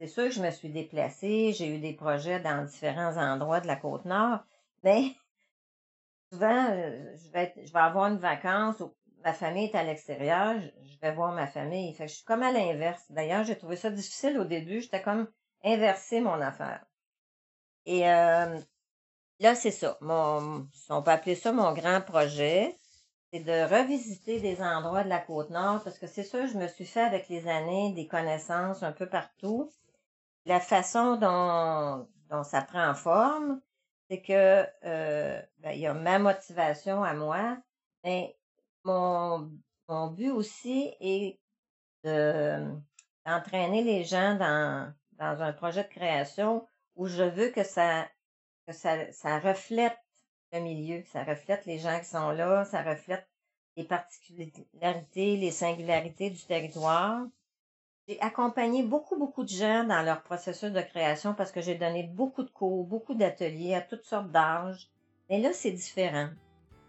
c'est 0.00 0.06
sûr 0.06 0.24
que 0.24 0.30
je 0.30 0.42
me 0.42 0.50
suis 0.50 0.70
déplacée, 0.70 1.52
j'ai 1.52 1.74
eu 1.74 1.78
des 1.78 1.92
projets 1.92 2.40
dans 2.40 2.64
différents 2.64 3.16
endroits 3.16 3.60
de 3.60 3.66
la 3.66 3.76
côte 3.76 4.04
nord, 4.06 4.40
mais 4.82 5.14
souvent, 6.32 6.70
euh, 6.70 7.16
je 7.16 7.30
vais, 7.30 7.52
je 7.56 7.72
vais 7.72 7.78
avoir 7.78 8.06
une 8.06 8.18
vacance 8.18 8.80
où 8.80 8.94
ma 9.24 9.32
famille 9.32 9.66
est 9.66 9.74
à 9.74 9.82
l'extérieur, 9.82 10.58
je 10.60 10.98
vais 11.00 11.12
voir 11.12 11.32
ma 11.32 11.46
famille. 11.46 11.92
Fait 11.94 12.04
que 12.04 12.10
je 12.10 12.16
suis 12.16 12.24
comme 12.24 12.42
à 12.42 12.52
l'inverse. 12.52 13.04
D'ailleurs, 13.10 13.44
j'ai 13.44 13.58
trouvé 13.58 13.76
ça 13.76 13.90
difficile 13.90 14.38
au 14.38 14.44
début. 14.44 14.80
J'étais 14.80 15.02
comme 15.02 15.28
inversé 15.64 16.20
mon 16.20 16.40
affaire. 16.40 16.84
Et 17.86 18.08
euh, 18.08 18.58
là, 19.40 19.54
c'est 19.54 19.70
ça. 19.70 19.98
Mon, 20.00 20.68
on 20.88 21.02
peut 21.02 21.10
appeler 21.10 21.34
ça 21.34 21.52
mon 21.52 21.72
grand 21.72 22.00
projet. 22.00 22.78
C'est 23.32 23.40
de 23.40 23.74
revisiter 23.74 24.40
des 24.40 24.60
endroits 24.60 25.04
de 25.04 25.08
la 25.08 25.20
côte 25.20 25.50
nord 25.50 25.82
parce 25.84 25.98
que 25.98 26.06
c'est 26.08 26.24
sûr, 26.24 26.46
je 26.48 26.58
me 26.58 26.66
suis 26.66 26.86
fait 26.86 27.02
avec 27.02 27.28
les 27.28 27.46
années 27.48 27.92
des 27.94 28.08
connaissances 28.08 28.82
un 28.82 28.92
peu 28.92 29.08
partout 29.08 29.70
la 30.46 30.60
façon 30.60 31.16
dont, 31.16 32.08
dont 32.28 32.42
ça 32.42 32.62
prend 32.62 32.94
forme, 32.94 33.60
c'est 34.08 34.22
que 34.22 34.66
euh, 34.84 35.40
ben, 35.58 35.72
il 35.72 35.80
y 35.80 35.86
a 35.86 35.94
ma 35.94 36.18
motivation 36.18 37.04
à 37.04 37.14
moi, 37.14 37.58
mais 38.04 38.36
mon, 38.84 39.50
mon 39.88 40.08
but 40.08 40.30
aussi 40.30 40.92
est 41.00 41.38
d'entraîner 43.24 43.84
les 43.84 44.04
gens 44.04 44.34
dans, 44.34 44.92
dans 45.20 45.42
un 45.42 45.52
projet 45.52 45.84
de 45.84 45.88
création 45.88 46.66
où 46.96 47.06
je 47.06 47.22
veux 47.22 47.50
que 47.50 47.62
ça, 47.62 48.08
ça, 48.68 49.12
ça 49.12 49.38
reflète 49.38 49.96
le 50.52 50.60
milieu. 50.60 51.02
Ça 51.12 51.22
reflète 51.22 51.66
les 51.66 51.78
gens 51.78 51.98
qui 52.00 52.06
sont 52.06 52.30
là, 52.30 52.64
ça 52.64 52.82
reflète 52.82 53.28
les 53.76 53.84
particularités, 53.84 55.36
les 55.36 55.50
singularités 55.50 56.30
du 56.30 56.42
territoire. 56.42 57.22
J'ai 58.08 58.20
accompagné 58.20 58.82
beaucoup, 58.82 59.16
beaucoup 59.16 59.44
de 59.44 59.48
gens 59.48 59.84
dans 59.84 60.02
leur 60.02 60.22
processus 60.22 60.72
de 60.72 60.80
création 60.80 61.34
parce 61.34 61.52
que 61.52 61.60
j'ai 61.60 61.76
donné 61.76 62.02
beaucoup 62.02 62.42
de 62.42 62.50
cours, 62.50 62.84
beaucoup 62.84 63.14
d'ateliers 63.14 63.74
à 63.74 63.82
toutes 63.82 64.04
sortes 64.04 64.30
d'âges. 64.32 64.88
Mais 65.28 65.38
là, 65.38 65.52
c'est 65.52 65.70
différent. 65.70 66.28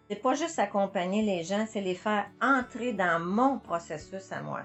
C'est 0.09 0.15
pas 0.15 0.33
juste 0.33 0.57
accompagner 0.57 1.21
les 1.21 1.43
gens, 1.43 1.65
c'est 1.67 1.81
les 1.81 1.95
faire 1.95 2.29
entrer 2.41 2.93
dans 2.93 3.19
mon 3.23 3.59
processus 3.59 4.31
à 4.31 4.41
moi. 4.41 4.61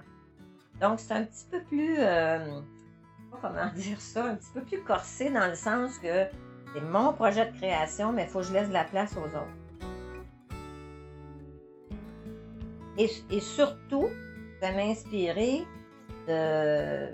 Donc, 0.80 0.98
c'est 0.98 1.12
un 1.12 1.24
petit 1.24 1.44
peu 1.50 1.62
plus, 1.62 1.96
euh, 1.98 2.60
comment 3.40 3.70
dire 3.74 4.00
ça, 4.00 4.24
un 4.24 4.34
petit 4.34 4.50
peu 4.52 4.62
plus 4.62 4.82
corsé 4.82 5.30
dans 5.30 5.46
le 5.46 5.54
sens 5.54 5.98
que 5.98 6.26
c'est 6.74 6.80
mon 6.82 7.12
projet 7.12 7.50
de 7.50 7.56
création, 7.56 8.12
mais 8.12 8.24
il 8.24 8.28
faut 8.28 8.40
que 8.40 8.46
je 8.46 8.52
laisse 8.52 8.68
de 8.68 8.74
la 8.74 8.84
place 8.84 9.14
aux 9.16 9.26
autres. 9.26 9.46
Et, 12.98 13.40
surtout, 13.40 14.08
ça 14.60 14.72
m'a 14.72 14.94
de, 16.26 17.12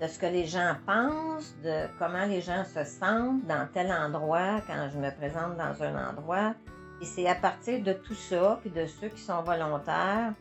de 0.00 0.06
ce 0.06 0.18
que 0.18 0.26
les 0.26 0.46
gens 0.46 0.76
pensent, 0.86 1.54
de 1.64 1.86
comment 1.98 2.26
les 2.26 2.42
gens 2.42 2.64
se 2.64 2.84
sentent 2.84 3.44
dans 3.46 3.66
tel 3.72 3.90
endroit 3.90 4.60
quand 4.66 4.88
je 4.92 4.98
me 4.98 5.10
présente 5.10 5.56
dans 5.56 5.82
un 5.82 6.10
endroit. 6.10 6.54
Et 7.00 7.04
c'est 7.04 7.26
à 7.26 7.34
partir 7.34 7.82
de 7.82 7.92
tout 7.92 8.14
ça, 8.14 8.58
puis 8.60 8.70
de 8.70 8.86
ceux 8.86 9.08
qui 9.08 9.20
sont 9.20 9.42
volontaires, 9.42 10.32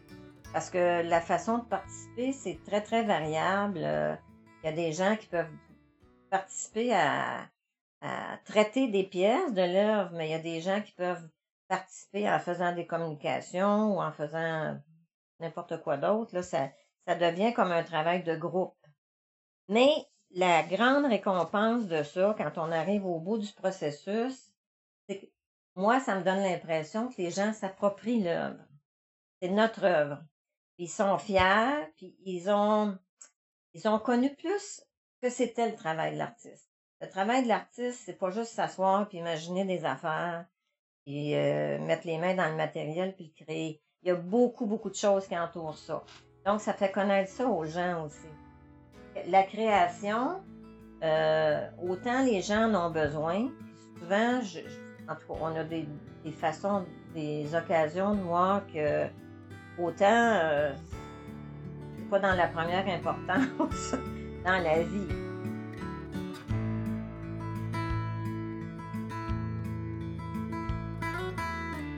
parce 0.54 0.70
que 0.70 1.08
la 1.08 1.22
façon 1.22 1.60
de 1.60 1.66
participer, 1.66 2.32
c'est 2.32 2.60
très, 2.66 2.82
très 2.82 3.04
variable. 3.04 3.80
Il 4.66 4.70
y 4.70 4.72
a 4.72 4.76
des 4.76 4.94
gens 4.94 5.16
qui 5.16 5.28
peuvent 5.28 5.54
participer 6.32 6.92
à, 6.92 7.48
traiter 8.46 8.88
des 8.88 9.04
pièces 9.04 9.54
de 9.54 9.62
l'œuvre, 9.62 10.10
mais 10.14 10.28
il 10.28 10.32
y 10.32 10.34
a 10.34 10.40
des 10.40 10.60
gens 10.60 10.82
qui 10.82 10.92
peuvent 10.94 11.30
participer 11.68 12.28
en 12.28 12.40
faisant 12.40 12.74
des 12.74 12.88
communications 12.88 13.96
ou 13.96 14.02
en 14.02 14.12
faisant 14.12 14.76
n'importe 15.40 15.84
quoi 15.84 15.98
d'autre, 15.98 16.34
là, 16.34 16.42
ça, 16.42 16.72
ça 17.06 17.14
devient 17.14 17.54
comme 17.54 17.72
un 17.72 17.84
travail 17.84 18.24
de 18.24 18.36
groupe. 18.36 18.76
Mais 19.70 19.92
la 20.32 20.64
grande 20.64 21.06
récompense 21.06 21.86
de 21.86 22.02
ça, 22.02 22.34
quand 22.36 22.58
on 22.58 22.72
arrive 22.72 23.06
au 23.06 23.20
bout 23.20 23.38
du 23.38 23.54
processus, 23.54 24.52
c'est 25.08 25.20
que 25.20 25.26
moi, 25.76 26.00
ça 26.00 26.16
me 26.16 26.24
donne 26.24 26.42
l'impression 26.42 27.10
que 27.10 27.22
les 27.22 27.30
gens 27.30 27.54
s'approprient 27.54 28.24
l'œuvre. 28.24 28.64
C'est 29.40 29.50
notre 29.50 29.84
œuvre. 29.84 30.24
Ils 30.80 30.90
sont 30.90 31.20
fiers, 31.20 31.92
puis 31.98 32.18
ils 32.26 32.50
ont, 32.50 32.98
ils 33.76 33.88
ont 33.90 34.00
connu 34.00 34.34
plus 34.34 34.82
que 35.22 35.30
c'était 35.30 35.70
le 35.70 35.76
travail 35.76 36.14
de 36.14 36.18
l'artiste. 36.18 36.72
Le 37.02 37.10
travail 37.10 37.44
de 37.44 37.50
l'artiste, 37.50 38.02
c'est 38.06 38.18
pas 38.18 38.32
juste 38.32 38.54
s'asseoir 38.54 39.08
puis 39.10 39.18
imaginer 39.18 39.66
des 39.66 39.84
affaires 39.84 40.46
et 41.06 41.38
euh, 41.38 41.78
mettre 41.80 42.08
les 42.08 42.18
mains 42.18 42.36
dans 42.36 42.50
le 42.50 42.56
matériel 42.56 43.14
puis 43.16 43.34
le 43.38 43.46
créer. 43.46 43.82
Il 44.02 44.08
y 44.08 44.12
a 44.12 44.16
beaucoup, 44.16 44.66
beaucoup 44.66 44.90
de 44.90 44.96
choses 44.96 45.28
qui 45.28 45.38
entourent 45.38 45.78
ça. 45.78 46.04
Donc, 46.46 46.62
ça 46.62 46.74
fait 46.74 46.92
connaître 46.92 47.30
ça 47.30 47.48
aux 47.48 47.66
gens 47.66 48.06
aussi. 48.06 48.30
La 49.28 49.44
création, 49.44 50.42
euh, 51.04 51.68
autant 51.84 52.24
les 52.24 52.42
gens 52.42 52.74
en 52.74 52.88
ont 52.88 52.92
besoin. 52.92 53.52
Souvent, 54.00 54.40
en 55.10 55.16
tout 55.16 55.34
cas, 55.34 55.40
on 55.42 55.56
a 55.56 55.64
des, 55.66 55.88
façons, 56.32 56.86
des 57.14 57.54
occasions 57.54 58.16
de 58.16 58.22
voir 58.22 58.66
que 58.68 59.06
autant 59.78 60.06
euh, 60.06 60.74
dans 62.20 62.36
la 62.36 62.48
première 62.48 62.88
importance 62.88 63.96
dans 64.46 64.64
la 64.64 64.84
vie. 64.84 65.08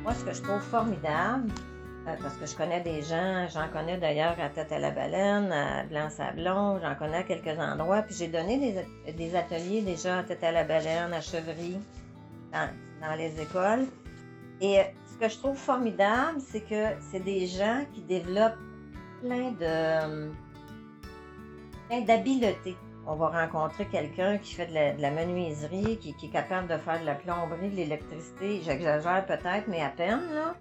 Moi, 0.03 0.13
ce 0.13 0.23
que 0.23 0.33
je 0.33 0.41
trouve 0.41 0.61
formidable, 0.61 1.51
euh, 2.07 2.15
parce 2.21 2.35
que 2.37 2.45
je 2.45 2.55
connais 2.55 2.79
des 2.79 3.01
gens, 3.01 3.47
j'en 3.53 3.67
connais 3.67 3.97
d'ailleurs 3.97 4.39
à 4.39 4.47
Tête 4.47 4.71
à 4.71 4.79
la 4.79 4.91
Baleine, 4.91 5.51
à 5.51 5.83
Blanc-Sablon, 5.83 6.79
j'en 6.81 6.95
connais 6.95 7.17
à 7.17 7.23
quelques 7.23 7.59
endroits, 7.59 8.03
puis 8.03 8.15
j'ai 8.15 8.29
donné 8.29 8.85
des, 9.13 9.35
ateliers 9.35 9.81
déjà 9.81 10.19
à 10.19 10.23
Tête 10.23 10.43
à 10.45 10.53
la 10.53 10.63
Baleine, 10.63 11.11
à 11.13 11.19
Chevry, 11.19 11.77
dans, 12.53 13.15
les 13.17 13.41
écoles. 13.41 13.85
Et 14.61 14.79
ce 15.11 15.17
que 15.17 15.27
je 15.27 15.37
trouve 15.37 15.57
formidable, 15.57 16.39
c'est 16.39 16.61
que 16.61 16.85
c'est 17.11 17.19
des 17.19 17.45
gens 17.45 17.83
qui 17.93 18.01
développent 18.01 18.55
plein 19.21 19.51
de 19.51 20.31
plein 21.87 22.01
d'habiletés 22.01 22.77
on 23.07 23.15
va 23.15 23.29
rencontrer 23.29 23.87
quelqu'un 23.87 24.37
qui 24.37 24.53
fait 24.53 24.67
de 24.67 25.01
la, 25.01 25.11
menuiserie, 25.11 25.97
qui, 25.97 26.09
est 26.09 26.29
capable 26.29 26.67
de 26.67 26.77
faire 26.77 26.99
de 26.99 27.05
la 27.05 27.15
plomberie, 27.15 27.69
de 27.69 27.75
l'électricité. 27.77 28.61
J'exagère 28.61 29.25
peut-être, 29.25 29.67
mais 29.67 29.81
à 29.81 29.89
peine. 29.89 30.21
Là. 30.33 30.55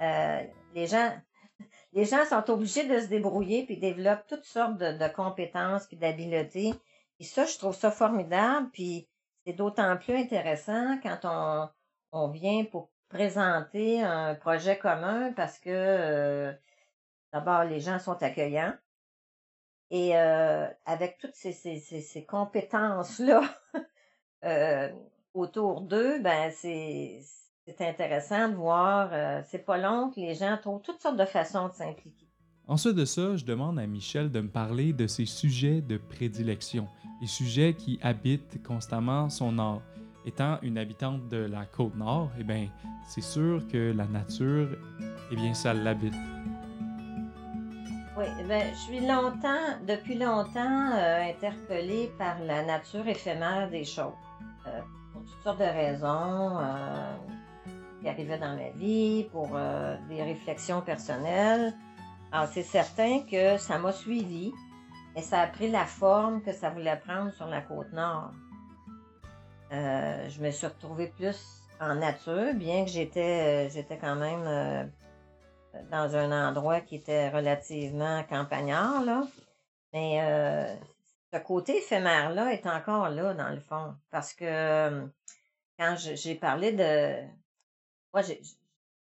Euh, 0.00 0.46
les 0.74 0.86
gens, 0.86 1.12
les 1.92 2.04
gens 2.04 2.24
sont 2.26 2.48
obligés 2.48 2.86
de 2.86 3.00
se 3.00 3.06
débrouiller 3.06 3.66
puis 3.66 3.76
développent 3.76 4.26
toutes 4.28 4.44
sortes 4.44 4.78
de, 4.78 5.08
compétences 5.08 5.86
puis 5.86 5.96
d'habiletés. 5.96 6.72
Et 7.18 7.24
ça, 7.24 7.44
je 7.44 7.58
trouve 7.58 7.74
ça 7.74 7.90
formidable. 7.90 8.68
Puis 8.72 9.08
c'est 9.44 9.54
d'autant 9.54 9.96
plus 9.96 10.14
intéressant 10.14 10.98
quand 11.02 11.18
on, 11.24 11.68
on 12.12 12.28
vient 12.28 12.64
pour 12.64 12.90
présenter 13.08 14.00
un 14.00 14.36
projet 14.36 14.78
commun 14.78 15.32
parce 15.32 15.58
que 15.58 15.70
euh, 15.70 16.52
d'abord 17.34 17.64
les 17.64 17.80
gens 17.80 17.98
sont 17.98 18.22
accueillants. 18.22 18.72
Et 19.90 20.16
euh, 20.16 20.66
avec 20.86 21.18
toutes 21.18 21.34
ces, 21.34 21.52
ces, 21.52 21.78
ces, 21.78 22.24
compétences-là 22.24 23.42
euh, 24.44 24.88
autour 25.34 25.82
d'eux, 25.82 26.20
ben 26.20 26.50
c'est 26.52 27.20
intéressant 27.80 28.48
de 28.48 28.54
voir. 28.54 29.10
Euh, 29.12 29.42
c'est 29.46 29.64
pas 29.64 29.78
long 29.78 30.10
que 30.10 30.20
les 30.20 30.34
gens 30.34 30.56
trouvent 30.60 30.80
toutes 30.80 31.00
sortes 31.00 31.18
de 31.18 31.24
façons 31.24 31.68
de 31.68 31.74
s'impliquer. 31.74 32.26
Ensuite 32.66 32.94
de 32.94 33.04
ça, 33.04 33.36
je 33.36 33.44
demande 33.44 33.78
à 33.78 33.86
Michel 33.86 34.30
de 34.30 34.40
me 34.40 34.48
parler 34.48 34.94
de 34.94 35.06
ses 35.06 35.26
sujets 35.26 35.82
de 35.82 35.98
prédilection, 35.98 36.88
les 37.20 37.26
sujets 37.26 37.74
qui 37.74 37.98
habitent 38.00 38.62
constamment 38.62 39.28
son 39.28 39.58
art. 39.58 39.82
Étant 40.24 40.58
une 40.62 40.78
habitante 40.78 41.28
de 41.28 41.36
la 41.36 41.66
côte 41.66 41.94
nord, 41.94 42.30
eh 42.38 42.44
bien, 42.44 42.68
c'est 43.06 43.20
sûr 43.20 43.68
que 43.68 43.92
la 43.92 44.06
nature, 44.06 44.78
eh 45.30 45.36
bien, 45.36 45.52
ça 45.52 45.74
l'habite. 45.74 46.14
Ben, 48.48 48.72
je 48.72 48.78
suis 48.78 49.00
longtemps, 49.00 49.78
depuis 49.86 50.14
longtemps, 50.14 50.92
euh, 50.94 51.28
interpellée 51.28 52.10
par 52.16 52.38
la 52.40 52.62
nature 52.62 53.06
éphémère 53.06 53.68
des 53.68 53.84
choses. 53.84 54.14
Euh, 54.66 54.80
pour 55.12 55.22
toutes 55.24 55.42
sortes 55.42 55.58
de 55.58 55.64
raisons 55.64 56.58
euh, 56.58 57.16
qui 58.00 58.08
arrivaient 58.08 58.38
dans 58.38 58.56
ma 58.56 58.70
vie, 58.70 59.24
pour 59.30 59.48
des 60.08 60.22
réflexions 60.22 60.80
personnelles. 60.80 61.74
Alors, 62.32 62.48
c'est 62.48 62.62
certain 62.62 63.20
que 63.30 63.58
ça 63.58 63.78
m'a 63.78 63.92
suivi 63.92 64.52
et 65.16 65.20
ça 65.20 65.40
a 65.40 65.46
pris 65.46 65.70
la 65.70 65.84
forme 65.84 66.40
que 66.42 66.52
ça 66.52 66.70
voulait 66.70 66.96
prendre 66.96 67.30
sur 67.32 67.46
la 67.46 67.60
côte 67.60 67.92
nord. 67.92 68.32
je 69.70 70.40
me 70.40 70.50
suis 70.50 70.66
retrouvée 70.66 71.08
plus 71.08 71.62
en 71.80 71.96
nature, 71.96 72.54
bien 72.54 72.84
que 72.84 72.90
j'étais, 72.90 73.68
j'étais 73.68 73.98
quand 73.98 74.16
même 74.16 74.90
dans 75.90 76.16
un 76.16 76.48
endroit 76.48 76.80
qui 76.80 76.96
était 76.96 77.28
relativement 77.30 78.22
campagnard, 78.24 79.04
là. 79.04 79.26
Mais 79.92 80.20
euh, 80.22 80.74
ce 81.32 81.38
côté 81.38 81.78
éphémère-là 81.78 82.52
est 82.52 82.66
encore 82.66 83.08
là, 83.10 83.34
dans 83.34 83.50
le 83.50 83.60
fond. 83.60 83.94
Parce 84.10 84.34
que 84.34 84.44
euh, 84.44 85.06
quand 85.78 85.96
j'ai 85.96 86.34
parlé 86.34 86.72
de. 86.72 87.22
Moi, 88.12 88.22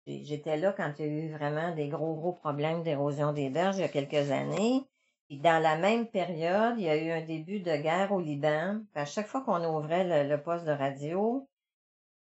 j'étais 0.06 0.58
là 0.58 0.74
quand 0.74 0.94
il 1.00 1.06
y 1.06 1.10
a 1.10 1.12
eu 1.12 1.32
vraiment 1.32 1.74
des 1.76 1.90
gros, 1.90 2.16
gros 2.16 2.34
problèmes 2.34 2.84
d'érosion 2.84 3.34
des 3.34 3.50
berges 3.50 3.78
il 3.78 3.82
y 3.82 3.86
a 3.86 3.90
quelques 3.90 4.32
années. 4.32 4.86
Puis 5.28 5.40
dans 5.40 5.62
la 5.62 5.78
même 5.78 6.08
période, 6.08 6.76
il 6.78 6.84
y 6.84 6.90
a 6.90 6.98
eu 6.98 7.12
un 7.12 7.26
début 7.26 7.60
de 7.60 7.76
guerre 7.78 8.12
au 8.12 8.20
Liban. 8.20 8.82
à 8.96 9.06
chaque 9.06 9.28
fois 9.28 9.42
qu'on 9.42 9.64
ouvrait 9.64 10.26
le, 10.26 10.42
poste 10.42 10.66
de 10.66 10.72
radio, 10.72 11.48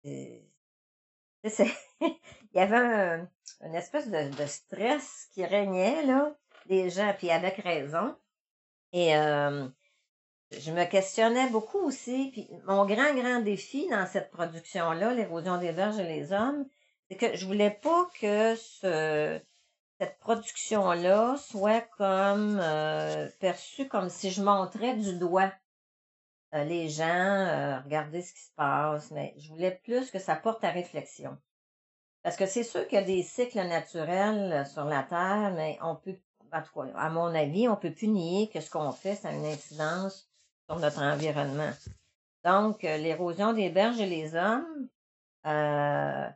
c'est 0.03 0.43
il 2.01 2.19
y 2.55 2.59
avait 2.59 2.77
un, 2.77 3.29
une 3.63 3.75
espèce 3.75 4.09
de, 4.11 4.47
stress 4.47 5.29
qui 5.33 5.45
régnait, 5.45 6.05
là, 6.05 6.35
des 6.67 6.91
gens, 6.91 7.15
puis 7.17 7.31
avec 7.31 7.57
raison. 7.57 8.17
Et 8.93 9.17
euh, 9.17 9.69
je 10.53 10.73
me 10.73 10.85
questionnais 10.85 11.49
beaucoup 11.51 11.79
aussi. 11.79 12.31
Puis 12.33 12.49
mon 12.67 12.87
grand, 12.87 13.15
grand 13.15 13.41
défi 13.41 13.89
dans 13.89 14.07
cette 14.07 14.31
production-là, 14.31 15.15
l'érosion 15.15 15.59
des 15.59 15.73
verges 15.73 15.99
et 15.99 16.07
les 16.07 16.33
hommes, 16.33 16.67
c'est 17.09 17.17
que 17.17 17.37
je 17.37 17.47
voulais 17.47 17.71
pas 17.71 18.09
que 18.21 18.55
ce, 18.57 19.41
cette 20.01 20.19
production-là 20.19 21.37
soit 21.39 21.83
comme 21.97 22.59
euh, 22.61 23.29
perçue 23.41 23.89
comme 23.89 24.09
si 24.09 24.31
je 24.31 24.43
montrais 24.43 24.95
du 24.97 25.19
doigt 25.19 25.53
euh, 26.55 26.65
les 26.65 26.89
gens, 26.89 27.05
euh, 27.05 27.81
regarder 27.81 28.23
ce 28.23 28.33
qui 28.33 28.41
se 28.41 28.53
passe, 28.55 29.11
mais 29.11 29.35
je 29.39 29.49
voulais 29.49 29.81
plus 29.85 30.11
que 30.11 30.19
ça 30.19 30.37
porte 30.37 30.65
à 30.65 30.71
réflexion. 30.71 31.37
Parce 32.27 32.35
que 32.35 32.47
c'est 32.47 32.65
sûr 32.65 32.89
qu'il 32.89 32.99
y 32.99 33.01
a 33.01 33.05
des 33.05 33.23
cycles 33.23 33.63
naturels 33.69 34.53
euh, 34.53 34.65
sur 34.65 34.85
la 34.85 35.05
Terre, 35.05 35.53
mais 35.55 35.79
on 35.81 35.95
peut, 35.95 36.17
en 36.53 36.61
tout 36.61 36.73
cas, 36.75 36.99
à 36.99 37.09
mon 37.09 37.33
avis, 37.33 37.69
on 37.69 37.77
peut 37.77 37.93
plus 37.93 38.09
nier 38.09 38.51
que 38.53 38.61
ce 38.61 38.69
qu'on 38.69 38.91
fait, 38.91 39.15
ça 39.15 39.29
a 39.29 39.33
une 39.33 39.47
incidence 39.47 40.29
sur 40.69 40.77
notre 40.81 41.01
environnement. 41.01 41.71
Donc, 42.45 42.83
euh, 42.83 42.97
l'érosion 42.97 43.53
des 43.53 43.69
berges 43.69 44.01
et 44.01 44.07
les 44.07 44.35
hommes, 44.35 44.89
Euh, 45.47 46.27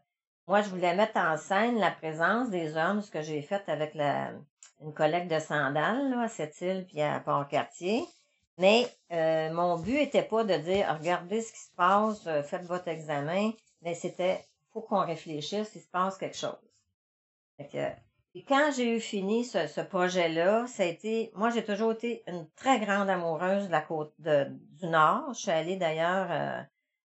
moi, 0.47 0.63
je 0.63 0.69
voulais 0.69 0.95
mettre 0.95 1.17
en 1.17 1.37
scène 1.37 1.81
la 1.81 1.91
présence 1.91 2.51
des 2.51 2.77
hommes, 2.77 3.03
ce 3.03 3.11
que 3.11 3.23
j'ai 3.23 3.43
fait 3.43 3.69
avec 3.69 3.97
la, 3.97 4.31
une 4.81 4.95
collecte 4.95 5.29
de 5.29 5.41
sandales 5.41 6.09
là, 6.09 6.21
à 6.23 6.29
Sept-Îles 6.29 6.87
puis 6.87 7.03
à 7.03 7.19
Port-Cartier. 7.19 8.07
Mais 8.59 8.89
mon 9.53 9.77
but 9.77 9.97
était 9.97 10.23
pas 10.23 10.45
de 10.45 10.55
dire 10.55 10.87
regardez 10.97 11.43
ce 11.43 11.53
qui 11.53 11.59
se 11.59 11.75
passe, 11.75 12.23
faites 12.45 12.67
votre 12.67 12.87
examen, 12.87 13.51
mais 13.83 13.95
c'était 13.95 14.45
faut 14.73 14.83
qu'on 14.83 15.05
réfléchisse, 15.05 15.73
il 15.75 15.81
se 15.81 15.89
passe 15.89 16.19
quelque 16.19 16.37
chose. 16.37 16.59
Fait 17.59 17.97
et 18.35 18.45
quand 18.45 18.71
j'ai 18.77 18.97
eu 18.97 19.01
fini 19.01 19.45
ce, 19.45 19.81
projet-là, 19.81 20.67
ça 20.69 20.85
a 20.85 20.87
été, 20.87 21.33
moi 21.35 21.51
j'ai 21.51 21.65
toujours 21.65 21.93
été 21.93 22.23
une 22.29 22.49
très 22.55 22.79
grande 22.79 23.11
amoureuse 23.11 23.67
de 23.67 23.73
la 23.73 23.81
côte 23.81 24.15
du 24.21 24.87
Nord. 24.87 25.35
Je 25.35 25.41
suis 25.41 25.51
allée 25.51 25.77
d'ailleurs 25.77 26.29
euh, 26.31 26.63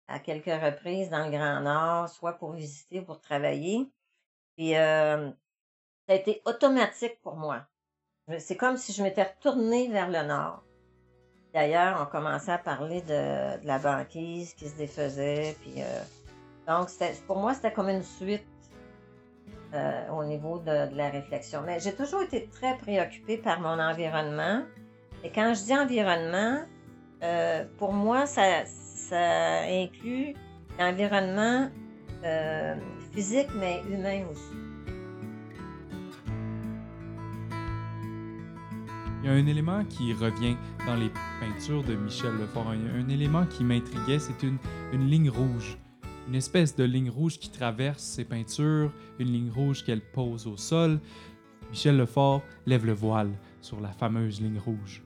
à 0.07 0.19
quelques 0.19 0.45
reprises 0.45 1.09
dans 1.09 1.25
le 1.25 1.31
Grand 1.31 1.59
Nord, 1.59 2.07
soit 2.07 2.33
pour 2.33 2.53
visiter, 2.53 3.01
ou 3.01 3.03
pour 3.03 3.19
travailler. 3.19 3.91
Puis 4.55 4.77
euh, 4.77 5.29
ça 6.07 6.13
a 6.13 6.15
été 6.15 6.41
automatique 6.45 7.21
pour 7.21 7.35
moi. 7.35 7.65
C'est 8.39 8.55
comme 8.55 8.77
si 8.77 8.93
je 8.93 9.03
m'étais 9.03 9.23
retournée 9.23 9.89
vers 9.89 10.09
le 10.09 10.23
Nord. 10.23 10.63
D'ailleurs, 11.53 11.99
on 12.01 12.05
commençait 12.05 12.53
à 12.53 12.57
parler 12.57 13.01
de, 13.01 13.61
de 13.61 13.67
la 13.67 13.79
banquise 13.79 14.53
qui 14.53 14.69
se 14.69 14.77
défaisait. 14.77 15.57
Puis, 15.61 15.81
euh, 15.81 16.01
donc, 16.79 16.89
pour 17.27 17.37
moi, 17.37 17.53
c'était 17.53 17.71
comme 17.71 17.89
une 17.89 18.03
suite 18.03 18.45
euh, 19.73 20.09
au 20.09 20.23
niveau 20.23 20.59
de, 20.59 20.95
la 20.95 21.09
réflexion. 21.09 21.61
Mais 21.65 21.79
j'ai 21.79 21.93
toujours 21.93 22.21
été 22.21 22.47
très 22.47 22.77
préoccupée 22.77 23.37
par 23.37 23.59
mon 23.59 23.79
environnement. 23.79 24.63
Et 25.23 25.31
quand 25.31 25.53
je 25.53 25.63
dis 25.63 25.77
environnement, 25.77 26.61
euh, 27.23 27.65
pour 27.77 27.93
moi, 27.93 28.25
ça, 28.25 28.63
inclut 29.13 30.33
l'environnement 30.79 31.69
euh, 32.23 32.75
physique, 33.13 33.49
mais 33.59 33.81
humain 33.89 34.23
aussi. 34.31 34.55
Il 39.23 39.27
y 39.27 39.29
a 39.29 39.33
un 39.33 39.45
élément 39.45 39.85
qui 39.85 40.13
revient 40.13 40.57
dans 40.87 40.95
les 40.95 41.11
peintures 41.39 41.83
de 41.83 41.95
Michel 41.95 42.31
Lefort, 42.37 42.69
un, 42.69 43.01
un 43.01 43.09
élément 43.09 43.45
qui 43.45 43.63
m'intriguait, 43.63 44.17
c'est 44.17 44.41
une 44.43 45.07
ligne 45.07 45.29
rouge 45.29 45.77
une 46.27 46.35
espèce 46.35 46.75
de 46.75 46.83
ligne 46.83 47.09
rouge 47.09 47.39
qui 47.39 47.49
traverse 47.49 48.01
ses 48.01 48.25
peintures, 48.25 48.93
une 49.19 49.31
ligne 49.31 49.51
rouge 49.51 49.83
qu'elle 49.83 50.01
pose 50.01 50.47
au 50.47 50.57
sol. 50.57 50.99
Michel 51.69 51.97
Lefort 51.97 52.41
lève 52.65 52.85
le 52.85 52.93
voile 52.93 53.31
sur 53.61 53.79
la 53.79 53.89
fameuse 53.89 54.41
ligne 54.41 54.59
rouge. 54.59 55.01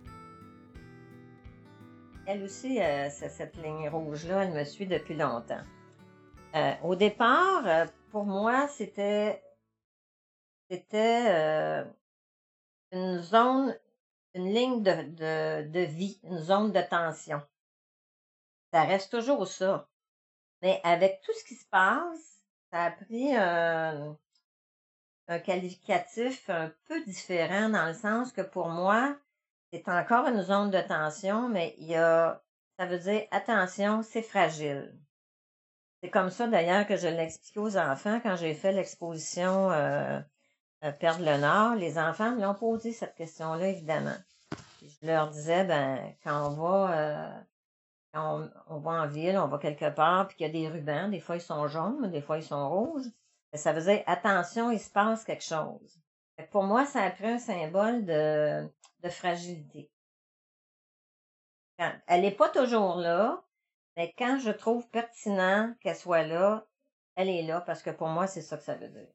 Elle 2.28 2.44
aussi, 2.44 2.82
euh, 2.82 3.10
cette 3.10 3.56
ligne 3.58 3.88
rouge-là, 3.88 4.46
elle 4.46 4.54
me 4.54 4.64
suit 4.64 4.88
depuis 4.88 5.16
longtemps. 5.16 5.62
Euh, 6.56 6.74
au 6.84 6.96
départ, 6.96 7.68
euh, 7.68 7.86
pour 8.12 8.26
moi, 8.26 8.68
c'était 8.68 9.44
une 12.92 13.20
zone, 13.20 13.78
une 14.34 14.54
ligne 14.54 14.82
de, 14.82 15.68
de 15.70 15.80
vie, 15.82 16.20
une 16.24 16.40
zone 16.40 16.72
de 16.72 16.82
tension. 16.82 17.42
Ça 18.74 18.84
reste 18.84 19.12
toujours 19.12 19.48
ça. 19.48 19.88
Mais 20.66 20.82
avec 20.84 21.22
tout 21.22 21.32
ce 21.40 21.44
qui 21.44 21.54
se 21.54 21.66
passe, 21.70 22.42
ça 22.72 22.86
a 22.86 22.90
pris 22.90 23.36
un, 23.36 24.18
un 25.28 25.38
qualificatif 25.38 26.50
un 26.50 26.74
peu 26.88 27.06
différent 27.06 27.70
dans 27.70 27.86
le 27.86 27.94
sens 27.94 28.32
que 28.32 28.42
pour 28.42 28.70
moi, 28.70 29.16
c'est 29.72 29.88
encore 29.88 30.26
une 30.26 30.42
zone 30.42 30.72
de 30.72 30.82
tension, 30.82 31.50
mais 31.50 31.76
il 31.78 31.86
y 31.90 31.96
a, 31.96 32.42
ça 32.80 32.88
veut 32.88 32.98
dire 32.98 33.28
attention, 33.30 34.02
c'est 34.02 34.24
fragile. 34.24 34.98
C'est 36.02 36.10
comme 36.10 36.32
ça 36.32 36.48
d'ailleurs 36.48 36.88
que 36.88 36.98
je 36.98 37.10
l'expliquais 37.10 37.60
aux 37.60 37.78
enfants 37.78 38.20
quand 38.24 38.36
j'ai 38.36 38.56
fait 38.56 38.72
l'exposition 38.72 39.70
euh, 39.70 40.20
euh, 40.84 40.92
Perdre 40.94 41.26
le 41.26 41.38
Nord. 41.38 41.76
Les 41.76 42.00
enfants 42.00 42.32
me 42.32 42.42
l'ont 42.42 42.56
posé 42.56 42.92
cette 42.92 43.14
question-là, 43.14 43.68
évidemment. 43.68 44.18
Je 44.82 45.06
leur 45.06 45.30
disais, 45.30 45.64
ben, 45.64 46.12
quand 46.24 46.48
on 46.48 46.56
va 46.56 46.92
euh, 46.98 47.42
on, 48.16 48.80
va 48.80 48.92
en 48.92 49.08
ville, 49.08 49.38
on 49.38 49.48
va 49.48 49.58
quelque 49.58 49.90
part, 49.90 50.28
puis 50.28 50.38
qu'il 50.38 50.48
y 50.48 50.50
a 50.50 50.54
des 50.54 50.70
rubans, 50.70 51.10
des 51.10 51.20
fois 51.20 51.36
ils 51.36 51.42
sont 51.42 51.68
jaunes, 51.68 52.10
des 52.12 52.22
fois 52.22 52.38
ils 52.38 52.44
sont 52.44 52.70
rouges, 52.70 53.08
ça 53.54 53.74
veut 53.74 53.82
dire 53.82 54.04
attention, 54.06 54.72
il 54.72 54.80
se 54.80 54.90
passe 54.90 55.24
quelque 55.24 55.44
chose. 55.44 56.00
Pour 56.52 56.64
moi, 56.64 56.86
ça 56.86 57.04
a 57.04 57.12
pris 57.12 57.28
un 57.28 57.40
symbole 57.40 58.06
de, 58.06 58.68
de 59.04 59.10
fragilité. 59.10 59.90
elle 61.78 62.22
n'est 62.22 62.32
pas 62.32 62.50
toujours 62.50 62.96
là, 62.96 63.42
mais 63.96 64.14
quand 64.18 64.40
je 64.40 64.52
trouve 64.52 64.90
pertinent 64.90 65.74
qu'elle 65.80 65.96
soit 65.96 66.24
là, 66.24 66.68
elle 67.16 67.30
est 67.30 67.44
là 67.44 67.62
parce 67.62 67.82
que 67.82 67.92
pour 67.92 68.10
moi, 68.10 68.28
c'est 68.28 68.42
ça 68.42 68.58
que 68.58 68.64
ça 68.64 68.76
veut 68.76 68.90
dire. 68.90 69.08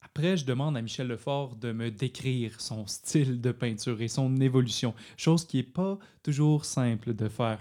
Après, 0.00 0.36
je 0.36 0.44
demande 0.44 0.76
à 0.76 0.82
Michel 0.82 1.08
Lefort 1.08 1.56
de 1.56 1.72
me 1.72 1.90
décrire 1.90 2.60
son 2.60 2.86
style 2.86 3.40
de 3.40 3.50
peinture 3.50 4.00
et 4.00 4.06
son 4.06 4.36
évolution, 4.36 4.94
chose 5.16 5.44
qui 5.44 5.56
n'est 5.56 5.62
pas 5.64 5.98
toujours 6.22 6.64
simple 6.64 7.14
de 7.14 7.28
faire. 7.28 7.58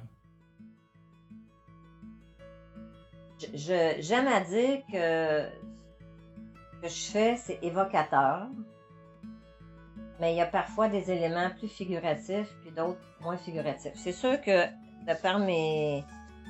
J'aime 3.54 4.28
à 4.28 4.42
dire 4.42 4.82
que 4.92 5.48
ce 6.74 6.82
que 6.82 6.88
je 6.88 7.12
fais, 7.12 7.38
c'est 7.38 7.60
évocateur. 7.62 8.48
Mais 10.20 10.34
il 10.34 10.38
y 10.38 10.42
a 10.42 10.48
parfois 10.48 10.88
des 10.88 11.12
éléments 11.12 11.50
plus 11.60 11.68
figuratifs, 11.68 12.52
puis 12.62 12.72
d'autres 12.72 13.00
moins 13.22 13.38
figuratifs. 13.38 13.94
C'est 13.96 14.12
sûr 14.12 14.42
que 14.42 14.66
de 14.66 15.22
par 15.22 15.40
mes, 15.40 16.04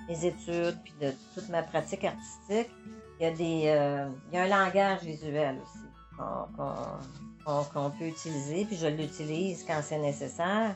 études, 0.10 0.78
puis 0.84 0.94
de 1.02 1.12
toute 1.34 1.50
ma 1.50 1.64
pratique 1.64 2.06
artistique, 2.06 2.72
il 3.20 3.24
y 3.24 3.26
a, 3.26 3.32
des, 3.32 3.64
euh, 3.66 4.10
il 4.32 4.36
y 4.36 4.38
a 4.38 4.44
un 4.44 4.48
langage 4.48 5.02
visuel 5.04 5.58
aussi 5.62 5.88
qu'on 7.74 7.90
peut 7.92 8.08
utiliser, 8.08 8.66
puis 8.66 8.76
je 8.76 8.88
l'utilise 8.88 9.64
quand 9.66 9.80
c'est 9.82 10.00
nécessaire. 10.00 10.76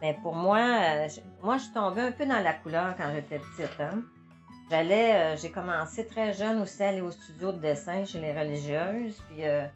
Mais 0.00 0.16
pour 0.22 0.34
moi, 0.34 0.58
euh, 0.58 1.08
moi, 1.42 1.58
je 1.58 1.72
tombée 1.74 2.02
un 2.02 2.12
peu 2.12 2.24
dans 2.24 2.42
la 2.42 2.52
couleur 2.52 2.94
quand 2.96 3.10
j'étais 3.14 3.38
petite. 3.38 3.80
Hein? 3.80 4.02
J'allais, 4.70 5.14
euh, 5.14 5.36
j'ai 5.36 5.50
commencé 5.50 6.06
très 6.06 6.34
jeune 6.34 6.60
aussi 6.60 6.82
à 6.82 6.88
aller 6.88 7.00
au 7.00 7.10
studio 7.10 7.52
de 7.52 7.58
dessin 7.58 8.04
chez 8.04 8.20
les 8.20 8.38
religieuses. 8.38 9.18
Puis 9.28 9.46
euh, 9.46 9.66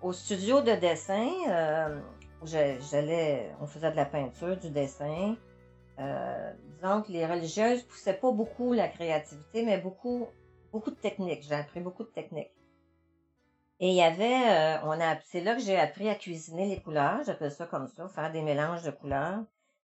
au, 0.00 0.12
studio 0.14 0.62
de 0.62 0.72
dessin, 0.72 1.28
euh, 1.48 2.00
j'allais, 2.42 3.54
on 3.60 3.66
faisait 3.66 3.90
de 3.90 3.96
la 3.96 4.06
peinture, 4.06 4.56
du 4.56 4.70
dessin. 4.70 5.36
disons 5.98 7.02
que 7.02 7.12
les 7.12 7.26
religieuses 7.26 7.82
poussaient 7.82 8.14
pas 8.14 8.32
beaucoup 8.32 8.72
la 8.72 8.88
créativité, 8.88 9.62
mais 9.62 9.76
beaucoup, 9.76 10.26
beaucoup 10.72 10.90
de 10.90 10.96
techniques. 10.96 11.42
J'ai 11.42 11.56
appris 11.56 11.80
beaucoup 11.80 12.04
de 12.04 12.08
techniques. 12.08 12.52
Et 13.80 13.90
il 13.90 13.94
y 13.94 14.02
avait, 14.02 14.80
on 14.84 14.98
a, 15.00 15.20
c'est 15.26 15.42
là 15.42 15.54
que 15.54 15.60
j'ai 15.60 15.78
appris 15.78 16.08
à 16.08 16.14
cuisiner 16.14 16.66
les 16.66 16.80
couleurs. 16.80 17.20
J'appelle 17.26 17.52
ça 17.52 17.66
comme 17.66 17.88
ça, 17.88 18.08
faire 18.08 18.32
des 18.32 18.42
mélanges 18.42 18.84
de 18.84 18.90
couleurs. 18.90 19.44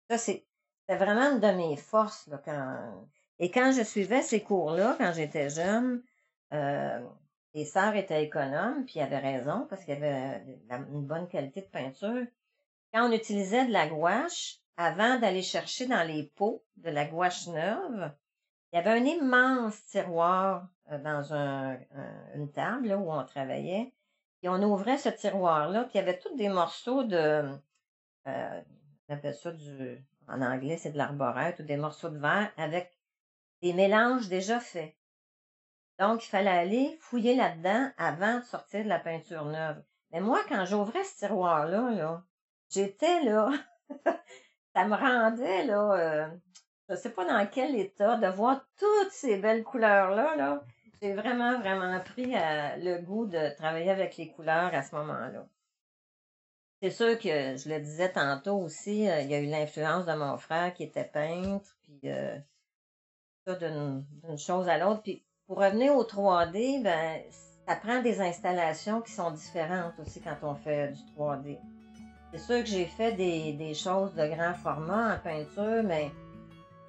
Ça, 0.09 0.17
c'est, 0.17 0.45
c'est 0.87 0.95
vraiment 0.95 1.33
une 1.33 1.39
de 1.41 1.51
mes 1.51 1.75
forces 1.75 2.27
là, 2.27 2.41
quand 2.43 3.07
et 3.39 3.51
quand 3.51 3.71
je 3.71 3.83
suivais 3.83 4.21
ces 4.21 4.41
cours-là, 4.41 4.95
quand 4.97 5.11
j'étais 5.13 5.49
jeune, 5.49 6.01
euh, 6.53 6.99
les 7.53 7.65
sœurs 7.65 7.95
étaient 7.95 8.23
économes, 8.23 8.85
puis 8.85 8.99
avaient 8.99 9.19
raison, 9.19 9.65
parce 9.69 9.83
qu'il 9.83 9.93
y 9.93 9.97
avait 9.97 10.43
une 10.69 11.05
bonne 11.05 11.27
qualité 11.27 11.61
de 11.61 11.67
peinture. 11.67 12.25
Quand 12.93 13.07
on 13.07 13.11
utilisait 13.11 13.65
de 13.65 13.73
la 13.73 13.87
gouache, 13.87 14.59
avant 14.77 15.19
d'aller 15.19 15.41
chercher 15.41 15.87
dans 15.87 16.03
les 16.03 16.23
pots 16.35 16.63
de 16.77 16.89
la 16.89 17.05
gouache 17.05 17.47
neuve, 17.47 18.11
il 18.71 18.75
y 18.75 18.79
avait 18.79 18.99
un 18.99 19.05
immense 19.05 19.85
tiroir 19.85 20.67
euh, 20.91 20.97
dans 20.99 21.33
un, 21.33 21.77
une 22.35 22.51
table 22.51 22.91
où 22.93 23.11
on 23.11 23.23
travaillait. 23.23 23.93
Et 24.43 24.49
on 24.49 24.61
ouvrait 24.61 24.97
ce 24.97 25.09
tiroir-là, 25.09 25.83
puis 25.85 25.93
il 25.95 25.97
y 25.97 26.01
avait 26.01 26.19
tous 26.19 26.35
des 26.35 26.49
morceaux 26.49 27.03
de, 27.03 27.57
euh, 28.27 28.61
on 29.07 29.13
appelle 29.13 29.35
ça 29.35 29.51
du, 29.51 30.03
en 30.27 30.41
anglais, 30.41 30.77
c'est 30.77 30.91
de 30.91 30.97
l'arborette 30.97 31.59
ou 31.59 31.63
des 31.63 31.77
morceaux 31.77 32.09
de 32.09 32.17
verre 32.17 32.51
avec 32.57 32.94
des 33.61 33.73
mélanges 33.73 34.27
déjà 34.27 34.59
faits. 34.59 34.95
Donc, 35.99 36.25
il 36.25 36.29
fallait 36.29 36.49
aller 36.49 36.97
fouiller 37.01 37.35
là-dedans 37.35 37.89
avant 37.97 38.39
de 38.39 38.43
sortir 38.43 38.83
de 38.83 38.89
la 38.89 38.99
peinture 38.99 39.45
neuve. 39.45 39.81
Mais 40.11 40.19
moi, 40.19 40.41
quand 40.47 40.65
j'ouvrais 40.65 41.03
ce 41.03 41.19
tiroir-là, 41.19 41.91
là, 41.91 42.23
j'étais 42.69 43.23
là, 43.23 43.51
ça 44.75 44.85
me 44.85 44.95
rendait 44.95 45.65
là, 45.65 45.93
euh, 45.93 46.27
je 46.89 46.95
sais 46.95 47.11
pas 47.11 47.25
dans 47.25 47.47
quel 47.47 47.75
état, 47.75 48.17
de 48.17 48.27
voir 48.27 48.65
toutes 48.77 49.11
ces 49.11 49.37
belles 49.37 49.63
couleurs-là. 49.63 50.35
Là. 50.35 50.63
J'ai 51.01 51.13
vraiment, 51.13 51.59
vraiment 51.59 51.99
pris 51.99 52.35
euh, 52.35 52.75
le 52.77 53.01
goût 53.01 53.25
de 53.25 53.55
travailler 53.55 53.89
avec 53.89 54.17
les 54.17 54.31
couleurs 54.31 54.73
à 54.73 54.83
ce 54.83 54.95
moment-là. 54.95 55.47
C'est 56.81 56.91
sûr 56.91 57.17
que 57.17 57.57
je 57.57 57.69
le 57.69 57.79
disais 57.79 58.11
tantôt 58.11 58.57
aussi, 58.57 59.09
euh, 59.09 59.21
il 59.21 59.31
y 59.31 59.33
a 59.33 59.39
eu 59.39 59.47
l'influence 59.47 60.05
de 60.05 60.13
mon 60.13 60.37
frère 60.37 60.73
qui 60.73 60.83
était 60.83 61.05
peintre, 61.05 61.75
puis 61.83 61.99
euh, 62.05 62.37
d'une 63.53 64.03
chose 64.37 64.67
à 64.67 64.77
l'autre. 64.77 65.01
Puis 65.03 65.23
pour 65.47 65.57
revenir 65.57 65.95
au 65.95 66.03
3D, 66.03 66.83
ben, 66.83 67.21
ça 67.67 67.75
prend 67.75 68.01
des 68.01 68.21
installations 68.21 69.01
qui 69.01 69.11
sont 69.11 69.31
différentes 69.31 69.93
aussi 69.99 70.21
quand 70.21 70.37
on 70.41 70.55
fait 70.55 70.91
du 70.91 71.01
3D. 71.17 71.57
C'est 72.31 72.39
sûr 72.39 72.59
que 72.59 72.65
j'ai 72.65 72.85
fait 72.85 73.13
des, 73.13 73.53
des, 73.53 73.73
choses 73.73 74.13
de 74.15 74.27
grand 74.27 74.53
format 74.55 75.15
en 75.15 75.19
peinture, 75.19 75.83
mais 75.83 76.11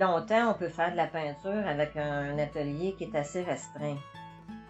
longtemps, 0.01 0.51
on 0.51 0.55
peut 0.55 0.69
faire 0.69 0.91
de 0.93 0.97
la 0.97 1.07
peinture 1.07 1.67
avec 1.67 1.97
un, 1.97 2.39
atelier 2.39 2.95
qui 2.99 3.05
est 3.05 3.15
assez 3.15 3.43
restreint. 3.43 3.97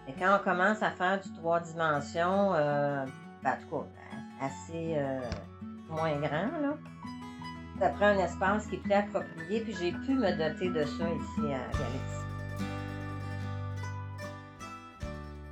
Et 0.09 0.12
quand 0.18 0.38
on 0.38 0.44
commence 0.44 0.83
à 0.83 0.90
faire 0.90 1.20
du 1.20 1.33
trois 1.35 1.61
dimensions, 1.61 2.55
euh, 2.55 3.05
ben, 3.42 3.53
en 3.53 3.57
tout 3.57 3.85
cas, 3.85 4.46
assez 4.46 4.94
euh, 4.96 5.20
moins 5.88 6.16
grand, 6.18 6.59
là, 6.61 6.77
ça 7.78 7.88
prend 7.90 8.06
un 8.06 8.18
espace 8.18 8.66
qui 8.66 8.76
est 8.76 8.78
plus 8.78 8.92
approprié, 8.92 9.60
puis 9.60 9.74
j'ai 9.78 9.92
pu 9.92 10.14
me 10.14 10.30
doter 10.30 10.68
de 10.70 10.84
ça 10.84 11.04
ici 11.10 11.52
à 11.52 11.70
Galaxy. 11.72 12.26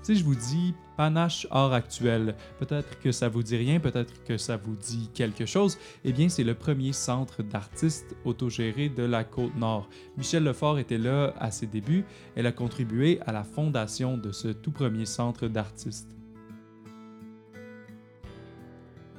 Si 0.02 0.16
je 0.16 0.24
vous 0.24 0.34
dis 0.34 0.74
panache 0.98 1.46
art 1.50 1.72
actuel, 1.72 2.36
peut-être 2.58 3.00
que 3.00 3.10
ça 3.10 3.30
vous 3.30 3.42
dit 3.42 3.56
rien, 3.56 3.80
peut-être 3.80 4.22
que 4.24 4.36
ça 4.36 4.58
vous 4.58 4.76
dit 4.76 5.10
quelque 5.14 5.46
chose, 5.46 5.78
eh 6.04 6.12
bien 6.12 6.28
c'est 6.28 6.44
le 6.44 6.54
premier 6.54 6.92
centre 6.92 7.42
d'artistes 7.42 8.14
autogéré 8.24 8.90
de 8.90 9.02
la 9.02 9.24
Côte-Nord. 9.24 9.88
Michel 10.18 10.44
Lefort 10.44 10.78
était 10.78 10.98
là 10.98 11.32
à 11.38 11.50
ses 11.50 11.66
débuts, 11.66 12.04
elle 12.36 12.46
a 12.46 12.52
contribué 12.52 13.18
à 13.24 13.32
la 13.32 13.44
fondation 13.44 14.18
de 14.18 14.30
ce 14.30 14.48
tout 14.48 14.72
premier 14.72 15.06
centre 15.06 15.48
d'artistes. 15.48 16.10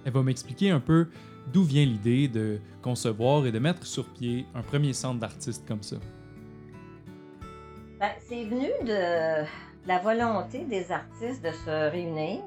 Elle 0.06 0.14
va 0.14 0.22
m'expliquer 0.22 0.70
un 0.70 0.80
peu 0.80 1.08
d'où 1.52 1.64
vient 1.64 1.86
l'idée 1.86 2.28
de 2.28 2.60
concevoir 2.82 3.46
et 3.46 3.52
de 3.52 3.60
mettre 3.60 3.86
sur 3.86 4.06
pied 4.06 4.46
un 4.54 4.62
premier 4.62 4.94
centre 4.94 5.20
d'artistes 5.20 5.68
comme 5.68 5.84
ça? 5.84 5.98
Ben, 8.00 8.12
c'est 8.28 8.44
venu 8.44 8.70
de 8.86 9.46
la 9.88 10.00
volonté 10.00 10.66
des 10.66 10.92
artistes 10.92 11.44
de 11.44 11.52
se 11.52 11.92
réunir, 11.92 12.42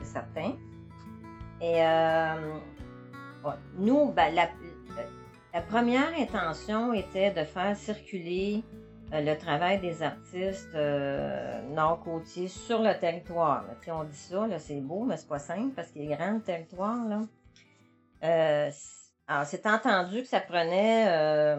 c'est 0.00 0.12
certain. 0.12 0.52
Et 1.60 1.82
euh, 1.82 2.58
nous, 3.78 4.12
ben, 4.12 4.34
la, 4.34 4.48
première 5.62 6.14
intention 6.18 6.92
était 6.92 7.30
de 7.30 7.44
faire 7.44 7.76
circuler 7.76 8.62
euh, 9.12 9.20
le 9.20 9.38
travail 9.38 9.80
des 9.80 10.02
artistes 10.02 10.74
euh, 10.74 11.62
nord-côtiers 11.74 12.48
sur 12.48 12.82
le 12.82 12.98
territoire. 12.98 13.64
on 13.88 14.04
dit 14.04 14.16
ça, 14.16 14.46
c'est 14.58 14.80
beau, 14.80 15.04
mais 15.04 15.16
c'est 15.16 15.28
pas 15.28 15.38
simple 15.38 15.74
parce 15.74 15.90
qu'il 15.90 16.10
est 16.10 16.16
grand 16.16 16.32
le 16.32 16.40
territoire. 16.40 16.96
Alors, 18.22 19.46
c'est 19.46 19.66
entendu 19.66 20.22
que 20.22 20.28
ça 20.28 20.40
prenait. 20.40 21.56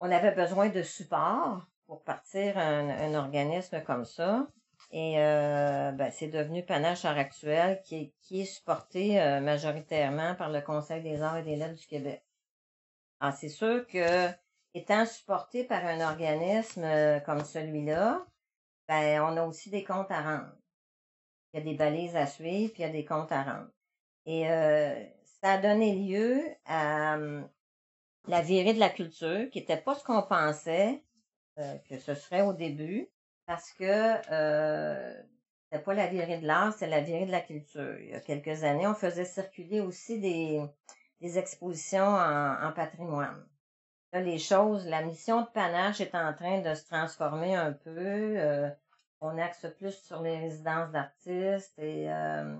on 0.00 0.10
avait 0.10 0.32
besoin 0.32 0.68
de 0.68 0.82
support 0.82 1.66
pour 1.88 2.04
partir 2.04 2.56
un, 2.58 3.14
organisme 3.14 3.82
comme 3.82 4.04
ça. 4.04 4.46
Et 4.90 5.18
euh, 5.18 5.90
ben, 5.92 6.10
c'est 6.10 6.28
devenu 6.28 6.64
Panache 6.64 7.04
Art 7.04 7.18
Actuel 7.18 7.82
qui 7.82 8.14
qui 8.22 8.42
est 8.42 8.44
supporté 8.44 9.20
euh, 9.20 9.40
majoritairement 9.40 10.34
par 10.34 10.50
le 10.50 10.60
Conseil 10.60 11.02
des 11.02 11.20
arts 11.20 11.38
et 11.38 11.42
des 11.42 11.56
lettres 11.56 11.74
du 11.74 11.86
Québec. 11.86 12.22
Alors, 13.20 13.34
c'est 13.34 13.48
sûr 13.48 13.86
que 13.86 14.28
étant 14.74 15.04
supporté 15.04 15.64
par 15.64 15.84
un 15.84 16.00
organisme 16.00 16.84
euh, 16.84 17.20
comme 17.20 17.44
celui-là, 17.44 18.24
ben, 18.86 19.22
on 19.22 19.36
a 19.36 19.44
aussi 19.44 19.70
des 19.70 19.84
comptes 19.84 20.10
à 20.10 20.22
rendre. 20.22 20.52
Il 21.52 21.58
y 21.58 21.62
a 21.62 21.64
des 21.64 21.74
balises 21.74 22.16
à 22.16 22.26
suivre, 22.26 22.72
puis 22.72 22.82
il 22.82 22.86
y 22.86 22.88
a 22.88 22.92
des 22.92 23.04
comptes 23.04 23.32
à 23.32 23.42
rendre. 23.42 23.68
Et 24.30 24.44
ça 25.40 25.52
a 25.52 25.58
donné 25.58 25.94
lieu 25.94 26.42
à 26.66 27.14
hum, 27.14 27.48
la 28.28 28.42
virée 28.42 28.74
de 28.74 28.78
la 28.78 28.90
culture, 28.90 29.48
qui 29.50 29.60
n'était 29.60 29.78
pas 29.78 29.94
ce 29.94 30.04
qu'on 30.04 30.22
pensait, 30.22 31.02
euh, 31.58 31.74
que 31.88 31.98
ce 31.98 32.14
serait 32.14 32.42
au 32.42 32.52
début, 32.52 33.08
parce 33.46 33.72
que 33.72 33.84
euh, 34.30 35.22
c'était 35.64 35.82
pas 35.82 35.94
la 35.94 36.06
virée 36.06 36.38
de 36.38 36.46
l'art, 36.46 36.74
c'est 36.74 36.86
la 36.86 37.00
virée 37.00 37.26
de 37.26 37.32
la 37.32 37.40
culture. 37.40 37.98
Il 38.00 38.10
y 38.10 38.14
a 38.14 38.20
quelques 38.20 38.64
années, 38.64 38.86
on 38.86 38.94
faisait 38.94 39.24
circuler 39.24 39.80
aussi 39.80 40.20
des, 40.20 40.62
des 41.20 41.38
expositions 41.38 42.06
en, 42.06 42.72
patrimoine. 42.74 43.46
Là, 44.12 44.20
les 44.20 44.38
choses, 44.38 44.86
la 44.86 45.02
mission 45.02 45.42
de 45.42 45.46
Panache 45.48 46.00
est 46.00 46.14
en 46.14 46.32
train 46.32 46.60
de 46.60 46.74
se 46.74 46.86
transformer 46.86 47.54
un 47.54 47.72
peu. 47.72 47.90
Euh, 48.38 48.70
on 49.20 49.36
axe 49.38 49.66
plus 49.78 49.92
sur 50.04 50.22
les 50.22 50.38
résidences 50.38 50.90
d'artistes 50.92 51.78
et 51.78 52.10
euh, 52.10 52.56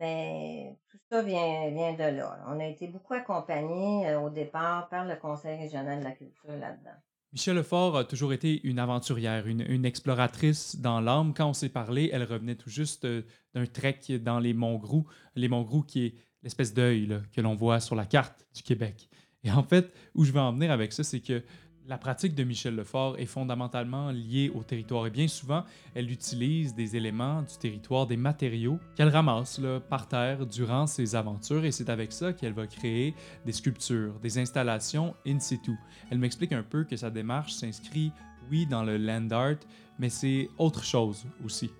ben, 0.00 0.76
tout 0.90 0.98
ça 1.10 1.22
vient, 1.22 1.70
vient 1.70 1.92
de 1.92 2.16
là. 2.16 2.44
On 2.48 2.60
a 2.60 2.66
été 2.66 2.86
beaucoup 2.88 3.14
accompagnés 3.14 4.14
au 4.16 4.30
départ 4.30 4.88
par 4.88 5.04
le 5.04 5.16
Conseil 5.16 5.58
régional 5.58 6.00
de 6.00 6.04
la 6.04 6.12
culture 6.12 6.50
là-dedans. 6.50 6.96
Michel 7.32 7.56
Lefort 7.56 7.96
a 7.96 8.04
toujours 8.04 8.32
été 8.32 8.66
une 8.66 8.78
aventurière, 8.78 9.46
une, 9.46 9.84
exploratrice 9.84 10.76
dans 10.76 11.00
l'âme. 11.00 11.34
Quand 11.34 11.50
on 11.50 11.52
s'est 11.52 11.68
parlé, 11.68 12.08
elle 12.12 12.24
revenait 12.24 12.54
tout 12.54 12.70
juste 12.70 13.04
euh, 13.04 13.22
d'un 13.54 13.66
trek 13.66 14.00
dans 14.20 14.38
les 14.38 14.54
Monts 14.54 14.78
Grou, 14.78 15.06
les 15.34 15.48
Monts 15.48 15.82
qui 15.82 16.06
est 16.06 16.14
l'espèce 16.42 16.72
d'œil 16.72 17.20
que 17.32 17.40
l'on 17.42 17.54
voit 17.54 17.80
sur 17.80 17.94
la 17.94 18.06
carte 18.06 18.46
du 18.54 18.62
Québec. 18.62 19.10
Et 19.44 19.50
en 19.50 19.62
fait, 19.62 19.92
où 20.14 20.24
je 20.24 20.32
veux 20.32 20.40
en 20.40 20.52
venir 20.52 20.70
avec 20.70 20.92
ça, 20.92 21.04
c'est 21.04 21.20
que 21.20 21.42
la 21.88 21.96
pratique 21.96 22.34
de 22.34 22.44
Michel 22.44 22.76
Lefort 22.76 23.18
est 23.18 23.26
fondamentalement 23.26 24.10
liée 24.10 24.52
au 24.54 24.62
territoire 24.62 25.06
et 25.06 25.10
bien 25.10 25.26
souvent, 25.26 25.64
elle 25.94 26.10
utilise 26.10 26.74
des 26.74 26.96
éléments 26.96 27.40
du 27.40 27.56
territoire, 27.58 28.06
des 28.06 28.18
matériaux 28.18 28.78
qu'elle 28.94 29.08
ramasse 29.08 29.60
par 29.88 30.06
terre 30.06 30.46
durant 30.46 30.86
ses 30.86 31.16
aventures 31.16 31.64
et 31.64 31.72
c'est 31.72 31.88
avec 31.88 32.12
ça 32.12 32.34
qu'elle 32.34 32.52
va 32.52 32.66
créer 32.66 33.14
des 33.46 33.52
sculptures, 33.52 34.18
des 34.20 34.38
installations 34.38 35.14
in 35.26 35.40
situ. 35.40 35.76
Elle 36.10 36.18
m'explique 36.18 36.52
un 36.52 36.62
peu 36.62 36.84
que 36.84 36.96
sa 36.96 37.10
démarche 37.10 37.52
s'inscrit, 37.52 38.12
oui, 38.50 38.66
dans 38.66 38.84
le 38.84 38.98
land 38.98 39.30
art, 39.30 39.56
mais 39.98 40.10
c'est 40.10 40.50
autre 40.58 40.84
chose 40.84 41.24
aussi. 41.42 41.70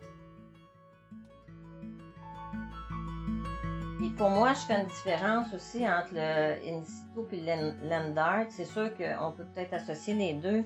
Pour 4.18 4.31
moi, 4.31 4.52
je 4.52 4.66
fais 4.66 4.81
une 4.81 4.88
différence 4.88 5.54
aussi 5.54 5.88
entre 5.88 6.12
le 6.12 6.54
in 6.68 6.83
et 7.33 7.40
le 7.40 7.88
land 7.88 8.16
art. 8.16 8.46
C'est 8.50 8.64
sûr 8.64 8.90
qu'on 8.96 9.33
peut 9.33 9.44
peut-être 9.54 9.74
associer 9.74 10.14
les 10.14 10.35
deux. 10.35 10.64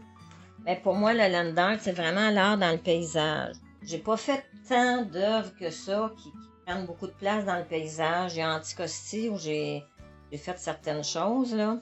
Mais 0.64 0.76
pour 0.76 0.94
moi, 0.94 1.12
le 1.12 1.30
land 1.30 1.54
art, 1.58 1.76
c'est 1.78 1.92
vraiment 1.92 2.30
l'art 2.30 2.56
dans 2.56 2.72
le 2.72 2.78
paysage. 2.78 3.56
J'ai 3.82 3.98
pas 3.98 4.16
fait 4.16 4.42
tant 4.68 5.02
d'œuvres 5.02 5.54
que 5.60 5.68
ça 5.70 6.10
qui, 6.16 6.32
prennent 6.64 6.86
beaucoup 6.86 7.08
de 7.08 7.12
place 7.12 7.44
dans 7.44 7.58
le 7.58 7.64
paysage. 7.64 8.34
J'ai 8.34 8.44
Anticosti 8.44 9.28
où 9.28 9.36
j'ai 9.36 9.84
fait 10.32 10.58
certaines 10.58 11.04
choses. 11.04 11.54
Là. 11.54 11.78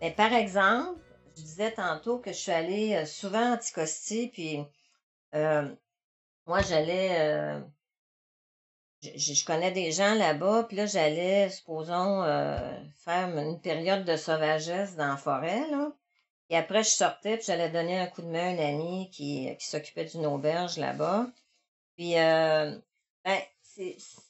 Mais 0.00 0.12
par 0.12 0.32
exemple, 0.32 1.00
je 1.36 1.42
disais 1.42 1.72
tantôt 1.72 2.18
que 2.18 2.32
je 2.32 2.36
suis 2.36 2.52
allée 2.52 2.94
euh, 2.94 3.04
souvent 3.04 3.52
à 3.52 3.56
Anticosti, 3.56 4.28
puis 4.32 4.64
euh, 5.34 5.68
moi, 6.46 6.62
j'allais. 6.62 7.16
Euh, 7.18 7.60
je, 9.02 9.44
connais 9.44 9.72
des 9.72 9.92
gens 9.92 10.14
là-bas, 10.14 10.64
puis 10.64 10.76
là, 10.76 10.86
j'allais, 10.86 11.48
supposons, 11.50 12.22
euh, 12.22 12.58
faire 12.96 13.28
une 13.36 13.60
période 13.60 14.04
de 14.04 14.16
sauvagesse 14.16 14.96
dans 14.96 15.08
la 15.08 15.16
forêt, 15.16 15.68
là. 15.70 15.92
Et 16.50 16.56
après, 16.56 16.82
je 16.82 16.90
sortais, 16.90 17.36
puis 17.36 17.46
j'allais 17.46 17.70
donner 17.70 17.98
un 17.98 18.06
coup 18.06 18.22
de 18.22 18.26
main 18.26 18.48
à 18.48 18.50
une 18.50 18.60
amie 18.60 19.10
qui, 19.10 19.48
qui 19.56 19.66
s'occupait 19.66 20.04
d'une 20.04 20.26
auberge 20.26 20.78
là-bas. 20.78 21.28
Puis, 21.96 22.18
euh, 22.18 22.76
ben, 23.24 23.38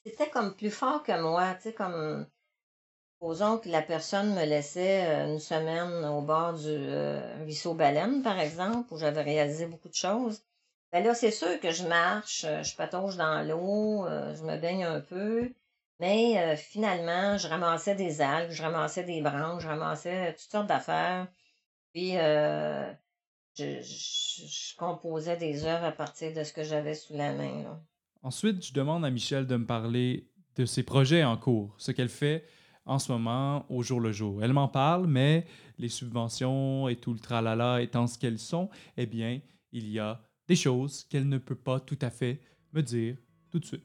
c'était 0.05 0.29
comme 0.29 0.55
plus 0.55 0.71
fort 0.71 1.03
que 1.03 1.19
moi, 1.19 1.55
tu 1.55 1.63
sais, 1.63 1.73
comme, 1.73 2.27
supposons 3.15 3.59
que 3.59 3.71
la 3.71 3.83
personne 3.83 4.35
me 4.35 4.45
laissait 4.45 5.07
euh, 5.07 5.33
une 5.33 5.41
semaine 5.41 6.05
au 6.05 6.21
bord 6.21 6.53
du 6.55 6.77
ruisseau 7.43 7.75
Baleine, 7.75 8.23
par 8.23 8.39
exemple, 8.39 8.93
où 8.93 8.99
j'avais 8.99 9.23
réalisé 9.23 9.67
beaucoup 9.67 9.89
de 9.89 9.95
choses. 9.95 10.43
Ben 10.93 11.05
là, 11.05 11.15
c'est 11.15 11.31
sûr 11.31 11.61
que 11.61 11.71
je 11.71 11.87
marche, 11.87 12.45
euh, 12.45 12.65
je 12.65 12.75
patauge 12.75 13.17
dans 13.17 13.47
l'eau, 13.47 14.05
euh, 14.07 14.35
je 14.35 14.43
me 14.43 14.57
baigne 14.57 14.83
un 14.85 15.01
peu, 15.01 15.53
mais 16.01 16.37
euh, 16.39 16.57
finalement, 16.57 17.39
je 17.39 17.47
ramassais 17.47 17.95
des 17.95 18.21
algues, 18.21 18.51
je 18.51 18.63
ramassais 18.63 19.05
des 19.05 19.21
branches, 19.21 19.63
je 19.63 19.69
ramassais 19.69 20.33
toutes 20.33 20.51
sortes 20.51 20.67
d'affaires. 20.67 21.29
Puis, 21.93 22.13
je, 22.13 22.97
composais 24.77 25.37
des 25.37 25.65
œuvres 25.65 25.85
à 25.85 25.93
partir 25.93 26.33
de 26.35 26.43
ce 26.43 26.53
que 26.53 26.65
j'avais 26.65 26.95
sous 26.95 27.15
la 27.15 27.35
main. 27.35 27.81
Ensuite, 28.23 28.65
je 28.65 28.73
demande 28.73 29.05
à 29.05 29.11
Michel 29.11 29.47
de 29.47 29.57
me 29.57 29.67
parler 29.67 30.31
de 30.57 30.65
ses 30.65 30.83
projets 30.83 31.25
en 31.25 31.37
cours, 31.37 31.75
ce 31.79 31.93
qu'elle 31.93 32.09
fait 32.09 32.45
en 32.87 32.99
ce 32.99 33.13
moment 33.13 33.67
au 33.69 33.83
jour 33.83 34.01
le 34.01 34.13
jour. 34.13 34.43
Elle 34.43 34.53
m'en 34.53 34.69
parle, 34.69 35.07
mais 35.07 35.47
les 35.79 35.89
subventions 35.89 36.89
et 36.89 36.97
tout 36.97 37.13
le 37.13 37.19
tralala 37.19 37.83
étant 37.83 38.07
ce 38.07 38.19
qu'elles 38.19 38.39
sont, 38.39 38.71
eh 38.97 39.07
bien, 39.07 39.41
il 39.73 39.89
y 39.89 39.99
a 39.99 40.21
des 40.51 40.57
choses 40.57 41.07
qu'elle 41.09 41.29
ne 41.29 41.39
peut 41.39 41.55
pas 41.55 41.79
tout 41.79 41.99
à 42.03 42.11
fait 42.11 42.41
me 42.73 42.83
dire 42.83 43.17
tout 43.53 43.61
de 43.61 43.65
suite. 43.65 43.85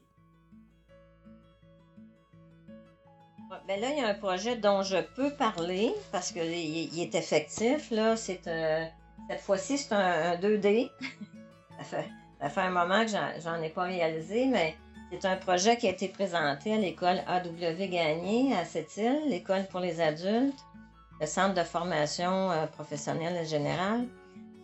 Ben 3.68 3.80
là, 3.80 3.90
il 3.92 3.98
y 3.98 4.00
a 4.00 4.08
un 4.08 4.14
projet 4.14 4.56
dont 4.56 4.82
je 4.82 4.96
peux 5.14 5.30
parler 5.30 5.94
parce 6.10 6.32
qu'il 6.32 6.42
est 6.42 7.14
effectif. 7.14 7.92
Là. 7.92 8.16
C'est, 8.16 8.48
euh, 8.48 8.84
cette 9.30 9.42
fois-ci, 9.42 9.78
c'est 9.78 9.94
un, 9.94 10.34
2D. 10.38 10.90
ça, 12.40 12.50
fait, 12.50 12.60
un 12.60 12.70
moment 12.70 13.04
que 13.04 13.12
j'en, 13.12 13.62
ai 13.62 13.70
pas 13.70 13.84
réalisé, 13.84 14.46
mais 14.46 14.74
c'est 15.12 15.24
un 15.24 15.36
projet 15.36 15.76
qui 15.76 15.86
a 15.86 15.90
été 15.90 16.08
présenté 16.08 16.74
à 16.74 16.78
l'école 16.78 17.22
AW 17.28 17.86
Gagné 17.88 18.56
à 18.56 18.64
cette 18.64 18.96
île, 18.96 19.22
l'école 19.28 19.68
pour 19.68 19.78
les 19.78 20.00
adultes, 20.00 20.58
le 21.20 21.26
centre 21.26 21.54
de 21.54 21.62
formation 21.62 22.50
euh, 22.50 22.66
professionnelle 22.66 23.46
générale. 23.46 24.08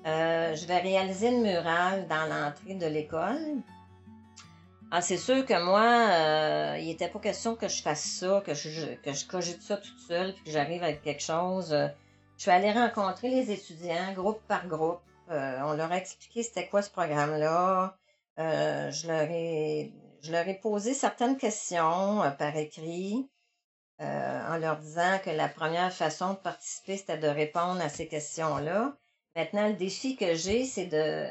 Euh, 0.04 0.56
je 0.56 0.66
vais 0.66 0.78
réaliser 0.78 1.28
une 1.28 1.42
murale 1.42 2.08
dans 2.08 2.26
l'entrée 2.26 2.74
de 2.74 2.86
l'école. 2.86 3.62
Ah, 4.90 5.00
c'est 5.00 5.16
sûr 5.16 5.46
que 5.46 5.64
moi, 5.64 5.80
euh, 5.84 6.78
il 6.80 6.86
n'était 6.86 7.08
pas 7.08 7.20
question 7.20 7.54
que 7.54 7.68
je 7.68 7.80
fasse 7.82 8.04
ça, 8.04 8.42
que 8.44 8.52
je, 8.52 8.94
que 8.96 9.12
je 9.12 9.26
cogite 9.26 9.62
ça 9.62 9.76
toute 9.76 10.00
seule, 10.00 10.34
puis 10.34 10.44
que 10.44 10.50
j'arrive 10.50 10.82
avec 10.82 11.02
quelque 11.02 11.22
chose. 11.22 11.70
Je 12.36 12.42
suis 12.42 12.50
allée 12.50 12.72
rencontrer 12.72 13.28
les 13.28 13.50
étudiants, 13.52 14.12
groupe 14.14 14.40
par 14.48 14.66
groupe, 14.66 15.00
Euh, 15.30 15.60
on 15.64 15.74
leur 15.74 15.90
a 15.92 15.96
expliqué 15.96 16.42
c'était 16.42 16.68
quoi 16.68 16.82
ce 16.82 16.90
programme-là. 16.90 17.96
Euh, 18.38 18.90
je, 18.90 19.06
leur 19.06 19.30
ai, 19.30 19.92
je 20.20 20.32
leur 20.32 20.46
ai 20.46 20.54
posé 20.54 20.94
certaines 20.94 21.38
questions 21.38 22.20
par 22.38 22.56
écrit 22.56 23.30
en 24.00 24.56
leur 24.58 24.78
disant 24.78 25.20
que 25.24 25.30
la 25.30 25.48
première 25.48 25.92
façon 25.92 26.32
de 26.32 26.38
participer, 26.38 26.96
c'était 26.96 27.18
de 27.18 27.28
répondre 27.28 27.80
à 27.80 27.88
ces 27.88 28.08
questions-là. 28.08 28.96
Maintenant, 29.36 29.68
le 29.68 29.74
défi 29.74 30.16
que 30.16 30.34
j'ai, 30.34 30.64
c'est 30.64 30.86
de, 30.86 31.26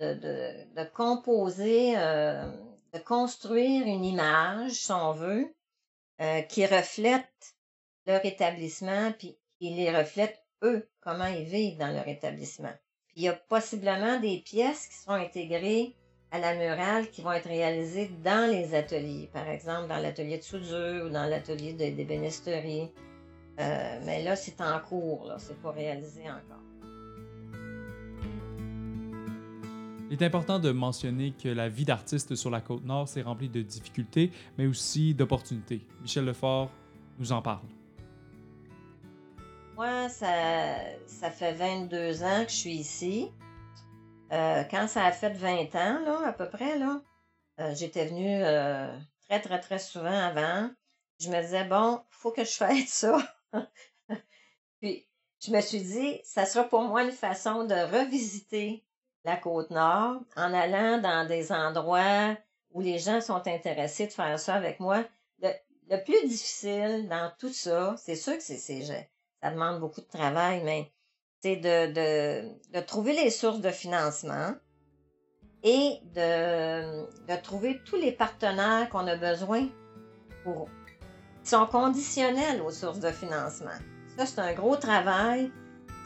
de, 0.00 0.14
de, 0.14 0.84
composer, 0.92 1.94
de 1.94 2.98
construire 3.04 3.86
une 3.86 4.04
image, 4.04 4.72
si 4.72 4.92
on 4.92 5.12
veut, 5.12 5.52
qui 6.48 6.64
reflète 6.66 7.56
leur 8.06 8.24
établissement, 8.24 9.12
puis 9.18 9.36
qui 9.58 9.70
les 9.70 9.96
reflète 9.96 10.44
eux, 10.62 10.88
comment 11.00 11.26
ils 11.26 11.44
vivent 11.44 11.78
dans 11.78 11.92
leur 11.92 12.08
établissement. 12.08 12.72
Puis 13.06 13.16
il 13.16 13.22
y 13.24 13.28
a 13.28 13.34
possiblement 13.34 14.18
des 14.20 14.38
pièces 14.38 14.86
qui 14.88 14.94
seront 14.94 15.14
intégrées 15.14 15.94
à 16.30 16.38
la 16.38 16.54
murale 16.54 17.08
qui 17.10 17.22
vont 17.22 17.32
être 17.32 17.48
réalisées 17.48 18.10
dans 18.24 18.50
les 18.50 18.74
ateliers, 18.74 19.30
par 19.32 19.48
exemple 19.48 19.88
dans 19.88 19.98
l'atelier 19.98 20.38
de 20.38 20.42
soudure 20.42 21.06
ou 21.06 21.08
dans 21.08 21.26
l'atelier 21.26 21.74
d'ébénisterie. 21.74 22.90
Euh, 23.60 24.00
mais 24.04 24.24
là, 24.24 24.34
c'est 24.34 24.60
en 24.60 24.80
cours, 24.80 25.32
c'est 25.38 25.60
pas 25.62 25.70
réalisé 25.70 26.22
encore. 26.22 26.73
Il 30.14 30.22
est 30.22 30.26
important 30.26 30.60
de 30.60 30.70
mentionner 30.70 31.32
que 31.32 31.48
la 31.48 31.68
vie 31.68 31.84
d'artiste 31.84 32.36
sur 32.36 32.48
la 32.48 32.60
côte 32.60 32.84
nord 32.84 33.08
s'est 33.08 33.22
remplie 33.22 33.48
de 33.48 33.62
difficultés, 33.62 34.30
mais 34.56 34.68
aussi 34.68 35.12
d'opportunités. 35.12 35.84
Michel 36.02 36.24
Lefort 36.24 36.70
nous 37.18 37.32
en 37.32 37.42
parle. 37.42 37.66
Moi, 39.74 40.08
ça, 40.08 40.76
ça 41.08 41.32
fait 41.32 41.54
22 41.54 42.22
ans 42.22 42.44
que 42.44 42.50
je 42.52 42.54
suis 42.54 42.76
ici. 42.76 43.32
Euh, 44.30 44.62
quand 44.70 44.86
ça 44.86 45.04
a 45.04 45.10
fait 45.10 45.32
20 45.32 45.74
ans, 45.74 46.00
là, 46.04 46.28
à 46.28 46.32
peu 46.32 46.48
près, 46.48 46.78
là, 46.78 47.02
euh, 47.58 47.74
j'étais 47.74 48.06
venue 48.06 48.40
euh, 48.44 48.96
très, 49.28 49.40
très, 49.40 49.58
très 49.58 49.80
souvent 49.80 50.16
avant. 50.16 50.70
Je 51.18 51.28
me 51.28 51.42
disais, 51.42 51.64
bon, 51.64 52.00
faut 52.10 52.30
que 52.30 52.44
je 52.44 52.52
fasse 52.52 52.86
ça. 52.86 53.18
Puis, 54.80 55.08
je 55.44 55.50
me 55.50 55.60
suis 55.60 55.80
dit, 55.80 56.20
ça 56.22 56.46
sera 56.46 56.62
pour 56.62 56.82
moi 56.82 57.02
une 57.02 57.10
façon 57.10 57.64
de 57.64 57.74
revisiter 57.74 58.84
la 59.24 59.36
côte 59.36 59.70
nord 59.70 60.20
en 60.36 60.52
allant 60.52 60.98
dans 60.98 61.26
des 61.26 61.50
endroits 61.52 62.36
où 62.72 62.80
les 62.80 62.98
gens 62.98 63.20
sont 63.20 63.46
intéressés 63.46 64.06
de 64.06 64.12
faire 64.12 64.38
ça 64.38 64.54
avec 64.54 64.80
moi. 64.80 65.04
Le, 65.40 66.02
plus 66.04 66.26
difficile 66.26 67.08
dans 67.08 67.30
tout 67.38 67.52
ça, 67.52 67.94
c'est 67.98 68.16
sûr 68.16 68.36
que 68.36 68.42
c'est 68.42 68.58
ça 68.58 69.50
demande 69.50 69.80
beaucoup 69.80 70.00
de 70.00 70.06
travail, 70.06 70.62
mais 70.64 70.90
c'est 71.40 71.56
de, 71.56 72.80
trouver 72.80 73.12
les 73.12 73.30
sources 73.30 73.60
de 73.60 73.68
financement 73.68 74.54
et 75.62 75.98
de, 76.14 77.42
trouver 77.42 77.80
tous 77.84 77.96
les 77.96 78.12
partenaires 78.12 78.88
qu'on 78.88 79.06
a 79.06 79.16
besoin 79.16 79.68
qui 80.44 81.50
sont 81.50 81.66
conditionnels 81.66 82.62
aux 82.62 82.70
sources 82.70 83.00
de 83.00 83.10
financement. 83.10 83.78
Ça, 84.16 84.24
c'est 84.26 84.40
un 84.40 84.54
gros 84.54 84.76
travail. 84.76 85.50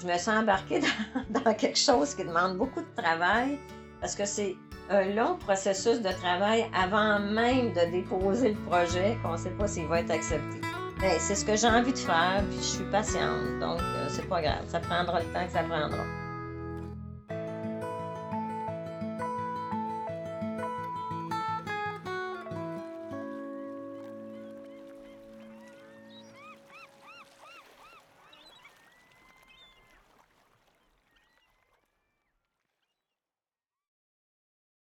Je 0.00 0.06
me 0.06 0.16
sens 0.16 0.28
embarquée 0.42 0.80
dans, 1.30 1.54
quelque 1.54 1.78
chose 1.78 2.14
qui 2.14 2.24
demande 2.24 2.56
beaucoup 2.56 2.80
de 2.80 3.02
travail 3.02 3.58
parce 4.00 4.14
que 4.14 4.24
c'est 4.24 4.56
un 4.90 5.04
long 5.04 5.36
processus 5.36 6.00
de 6.00 6.10
travail 6.20 6.66
avant 6.74 7.18
même 7.18 7.72
de 7.72 7.90
déposer 7.90 8.50
le 8.50 8.70
projet 8.70 9.18
qu'on 9.22 9.32
ne 9.32 9.36
sait 9.36 9.50
pas 9.50 9.66
s'il 9.66 9.86
va 9.86 10.00
être 10.00 10.10
accepté. 10.10 10.60
Ben, 11.00 11.16
c'est 11.18 11.34
ce 11.34 11.44
que 11.44 11.56
j'ai 11.56 11.68
envie 11.68 11.92
de 11.92 11.98
faire, 11.98 12.42
puis 12.48 12.58
je 12.58 12.64
suis 12.64 12.84
patiente, 12.90 13.60
donc 13.60 13.80
euh, 13.80 14.06
c'est 14.08 14.28
pas 14.28 14.40
grave. 14.40 14.64
Ça 14.66 14.80
prendra 14.80 15.20
le 15.20 15.26
temps 15.26 15.44
que 15.44 15.52
ça 15.52 15.62
prendra. 15.62 16.17